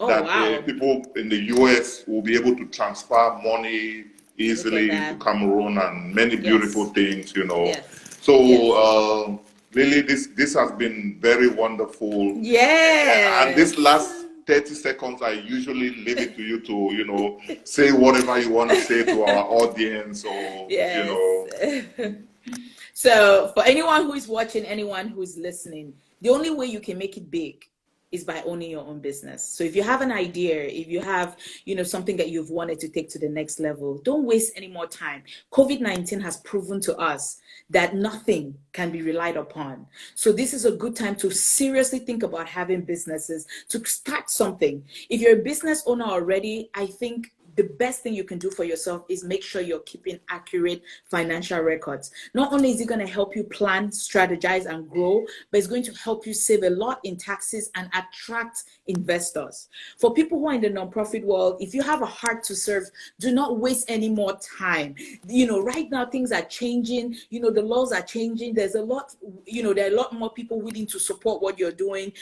Oh, 0.01 0.09
that 0.09 0.25
wow. 0.25 0.55
uh, 0.55 0.63
people 0.63 1.05
in 1.15 1.29
the 1.29 1.37
US 1.57 2.05
will 2.09 2.23
be 2.23 2.35
able 2.35 2.57
to 2.57 2.65
transfer 2.67 3.39
money 3.45 4.05
easily 4.37 4.89
to 4.89 5.17
Cameroon 5.21 5.79
and 5.79 6.13
many 6.13 6.35
beautiful 6.35 6.87
yes. 6.87 6.95
things, 6.95 7.37
you 7.37 7.45
know. 7.45 7.65
Yes. 7.65 8.19
So. 8.21 9.37
Uh, 9.37 9.39
really, 9.75 10.03
this 10.03 10.29
this 10.29 10.55
has 10.55 10.73
been 10.73 11.19
very 11.21 11.49
wonderful. 11.49 12.35
Yeah. 12.37 13.47
And 13.47 13.57
this 13.57 13.79
last 13.79 14.22
30 14.47 14.75
seconds, 14.75 15.23
I 15.23 15.31
usually 15.33 15.91
leave 15.91 16.19
it 16.19 16.37
to 16.37 16.43
you 16.43 16.61
to, 16.61 16.73
you 16.95 17.05
know, 17.07 17.41
say 17.65 17.93
whatever 17.93 18.39
you 18.41 18.51
want 18.51 18.71
to 18.71 18.81
say 18.81 19.05
to 19.05 19.23
our 19.23 19.45
audience 19.45 20.25
or, 20.25 20.67
Yes. 20.71 21.07
you 21.07 22.05
know. 22.05 22.17
so 22.95 23.51
for 23.55 23.63
anyone 23.65 24.03
who 24.05 24.15
is 24.15 24.29
watching, 24.29 24.65
anyone 24.65 25.09
who 25.09 25.23
is 25.23 25.37
listening, 25.37 25.95
the 26.21 26.31
only 26.31 26.51
way 26.51 26.67
you 26.67 26.81
can 26.81 26.99
make 26.99 27.17
it 27.17 27.31
big 27.31 27.65
is 28.13 28.25
by 28.25 28.43
owning 28.47 28.71
your 28.71 28.87
own 28.87 29.01
business. 29.01 29.43
So 29.43 29.65
if 29.65 29.75
you 29.75 29.83
have 29.83 30.03
an 30.03 30.13
idea, 30.13 30.65
if 30.65 30.87
you 30.87 31.01
have, 31.01 31.37
you 31.65 31.75
know, 31.75 31.83
something 31.83 32.17
that 32.19 32.29
you've 32.29 32.51
wanted 32.51 32.79
to 32.81 32.89
take 32.89 33.09
to 33.11 33.19
the 33.19 33.29
next 33.29 33.59
level, 33.59 34.01
don't 34.05 34.25
waste 34.25 34.53
any 34.55 34.69
more 34.69 34.87
time. 34.87 35.23
COVID-19 35.51 36.23
has 36.23 36.37
proven 36.39 36.81
to 36.83 36.97
us 36.99 37.41
that 37.71 37.95
nothing 37.95 38.55
can 38.73 38.91
be 38.91 39.03
relied 39.03 39.37
upon. 39.37 39.87
So 40.15 40.31
this 40.31 40.53
is 40.53 40.67
a 40.67 40.73
good 40.73 40.95
time 40.95 41.17
to 41.17 41.31
seriously 41.31 41.99
think 41.99 42.23
about 42.23 42.47
having 42.47 42.83
businesses, 42.83 43.47
to 43.71 43.83
start 43.87 44.31
something. 44.31 44.85
If 45.09 45.21
you're 45.23 45.41
a 45.41 45.43
business 45.43 45.83
owner 45.87 46.05
already, 46.05 46.71
I 46.75 46.87
think 46.87 47.33
the 47.57 47.65
best 47.79 48.03
thing 48.03 48.15
you 48.15 48.25
can 48.25 48.39
do 48.39 48.51
for 48.51 48.65
yourself 48.65 49.05
is 49.09 49.25
make 49.25 49.43
sure 49.43 49.61
you're 49.61 49.81
keeping 49.81 50.19
accurate 50.29 50.83
financial 51.11 51.61
records. 51.61 52.11
Not 52.35 52.53
only 52.53 52.71
is 52.71 52.81
it 52.81 52.89
going 52.89 53.05
to 53.05 53.13
help 53.13 53.37
you 53.37 53.45
plan, 53.45 53.89
strategize, 53.89 54.67
and 54.67 54.89
grow, 54.89 55.25
but 55.51 55.59
it's 55.59 55.67
going 55.67 55.83
to 55.85 55.93
help 55.93 56.27
you 56.27 56.35
save 56.35 56.63
a 56.63 56.71
lot 56.71 57.01
in 57.05 57.17
taxes 57.17 57.71
and 57.75 57.89
attract 57.95 58.65
investors. 58.87 59.69
For 59.99 60.13
people 60.13 60.39
who 60.39 60.49
are 60.49 60.55
in 60.55 60.61
the 60.61 60.71
nonprofit 60.71 61.25
world, 61.25 61.57
if 61.61 61.75
you 61.75 61.83
have 61.83 62.03
a 62.03 62.07
heart 62.07 62.43
to 62.45 62.55
serve, 62.55 62.85
do 63.19 63.33
not 63.33 63.59
waste 63.59 63.87
any 63.89 64.09
more 64.09 64.39
time. 64.39 64.95
You 65.27 65.47
know, 65.47 65.61
right 65.61 65.91
now 65.91 66.07
things 66.07 66.33
are 66.33 66.43
changing, 66.43 67.17
you 67.31 67.41
know, 67.41 67.51
the 67.51 67.63
laws 67.63 67.93
are 67.93 68.03
changing. 68.03 68.55
There's 68.55 68.75
a 68.75 68.83
lot, 68.83 69.15
you 69.47 69.63
know, 69.63 69.75
there 69.75 69.89
are 69.89 69.93
a 69.93 69.97
lot 69.97 70.13
more 70.13 70.31
people 70.31 70.61
willing 70.61 70.87
to 70.87 70.99
support 70.99 71.43
what 71.43 71.59
you're 71.59 71.73
doing. 71.73 72.13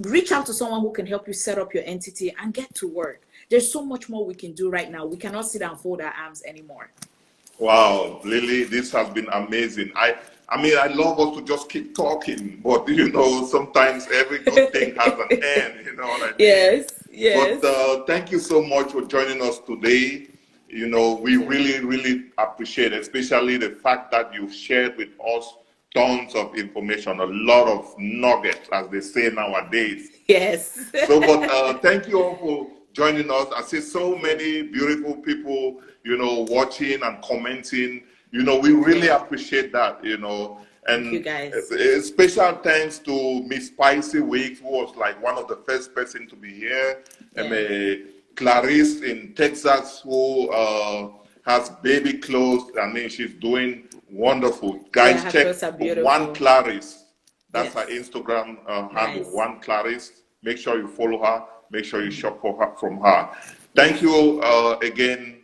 Reach 0.00 0.32
out 0.32 0.46
to 0.46 0.54
someone 0.54 0.80
who 0.80 0.92
can 0.92 1.06
help 1.06 1.26
you 1.26 1.34
set 1.34 1.58
up 1.58 1.74
your 1.74 1.84
entity 1.86 2.34
and 2.38 2.52
get 2.52 2.74
to 2.76 2.88
work. 2.88 3.26
There's 3.50 3.72
so 3.72 3.84
much 3.84 4.08
more 4.08 4.24
we 4.24 4.34
can 4.34 4.52
do 4.52 4.70
right 4.70 4.77
now. 4.86 5.06
We 5.06 5.16
cannot 5.16 5.46
sit 5.46 5.62
and 5.62 5.78
fold 5.78 6.00
our 6.00 6.12
arms 6.12 6.42
anymore. 6.46 6.90
Wow, 7.58 8.20
Lily, 8.24 8.64
this 8.64 8.92
has 8.92 9.08
been 9.10 9.26
amazing. 9.32 9.90
I, 9.96 10.16
I 10.48 10.62
mean, 10.62 10.78
I 10.78 10.86
love 10.86 11.18
us 11.18 11.36
to 11.36 11.42
just 11.42 11.68
keep 11.68 11.94
talking, 11.94 12.60
but 12.62 12.88
you 12.88 13.10
know, 13.10 13.44
sometimes 13.46 14.06
every 14.12 14.38
good 14.38 14.72
thing 14.72 14.94
has 14.94 15.12
an 15.12 15.42
end. 15.42 15.86
You 15.86 15.96
know 15.96 16.06
what 16.06 16.22
I 16.22 16.26
mean? 16.26 16.34
Yes, 16.38 16.86
yes. 17.10 17.58
But 17.60 17.68
uh, 17.68 18.04
thank 18.04 18.30
you 18.30 18.38
so 18.38 18.62
much 18.62 18.92
for 18.92 19.02
joining 19.02 19.42
us 19.42 19.58
today. 19.58 20.28
You 20.68 20.86
know, 20.86 21.14
we 21.14 21.36
really, 21.36 21.84
really 21.84 22.26
appreciate, 22.38 22.92
it, 22.92 23.00
especially 23.00 23.56
the 23.56 23.70
fact 23.70 24.12
that 24.12 24.32
you've 24.32 24.54
shared 24.54 24.96
with 24.96 25.08
us 25.20 25.54
tons 25.94 26.34
of 26.34 26.54
information, 26.54 27.18
a 27.18 27.24
lot 27.24 27.66
of 27.66 27.94
nuggets, 27.98 28.68
as 28.72 28.88
they 28.88 29.00
say 29.00 29.30
nowadays. 29.30 30.10
yes. 30.28 30.78
So, 31.06 31.20
but 31.20 31.50
uh, 31.50 31.78
thank 31.78 32.06
you 32.06 32.22
all 32.22 32.36
for 32.36 32.70
joining 32.92 33.30
us. 33.30 33.46
I 33.54 33.62
see 33.62 33.80
so 33.80 34.16
many 34.16 34.62
beautiful 34.62 35.16
people, 35.16 35.80
you 36.04 36.16
know, 36.16 36.46
watching 36.48 37.02
and 37.02 37.22
commenting. 37.22 38.04
You 38.30 38.42
know, 38.42 38.58
we 38.58 38.72
really 38.72 39.08
appreciate 39.08 39.72
that, 39.72 40.04
you 40.04 40.18
know. 40.18 40.60
And 40.86 41.12
you, 41.12 41.20
guys. 41.20 41.52
a- 41.70 41.98
a 41.98 42.00
special 42.02 42.52
thanks 42.62 42.98
to 43.00 43.42
Miss 43.44 43.68
Spicy 43.68 44.20
Weeks, 44.20 44.60
who 44.60 44.68
was 44.70 44.94
like 44.96 45.22
one 45.22 45.36
of 45.36 45.46
the 45.48 45.56
first 45.66 45.94
person 45.94 46.26
to 46.28 46.36
be 46.36 46.52
here. 46.52 47.02
And 47.36 47.52
uh, 47.52 48.04
Clarice 48.36 49.02
in 49.02 49.34
Texas, 49.34 50.00
who 50.02 50.48
uh, 50.50 51.10
has 51.44 51.70
baby 51.82 52.14
clothes. 52.14 52.70
I 52.80 52.86
mean, 52.86 53.08
she's 53.10 53.34
doing 53.34 53.88
wonderful. 54.10 54.80
Guys, 54.92 55.22
her 55.24 55.30
check 55.30 55.42
clothes 55.44 55.62
are 55.62 55.72
beautiful. 55.72 56.04
one 56.04 56.34
Clarice. 56.34 57.04
That's 57.50 57.74
Yes. 57.74 57.84
her 57.84 57.90
Instagram 58.22 58.58
uh, 58.66 58.88
handle, 58.88 59.24
Nice. 59.24 59.32
one 59.32 59.60
Clarice. 59.60 60.12
Make 60.42 60.58
sure 60.58 60.78
you 60.78 60.88
follow 60.88 61.22
her. 61.24 61.44
Make 61.70 61.84
sure 61.84 62.02
you 62.02 62.10
shop 62.10 62.40
for 62.40 62.58
her, 62.60 62.74
from 62.76 63.00
her. 63.00 63.30
Thank 63.74 64.00
you 64.02 64.40
uh, 64.42 64.78
again, 64.82 65.42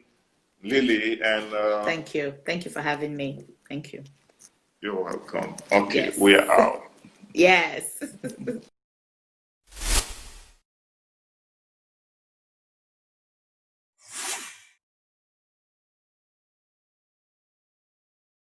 Lily, 0.63 1.21
and 1.23 1.53
uh, 1.53 1.85
Thank 1.85 2.15
you. 2.15 2.35
Thank 2.47 2.65
you 2.65 2.71
for 2.71 2.81
having 2.81 3.15
me. 3.17 3.45
Thank 3.69 3.93
you. 3.93 4.03
you're 4.81 5.03
welcome. 5.03 5.55
Okay, 5.73 6.07
Yes. 6.07 6.19
we 6.19 6.35
are 6.37 6.51
out. 6.51 6.81
Yes. 7.37 8.03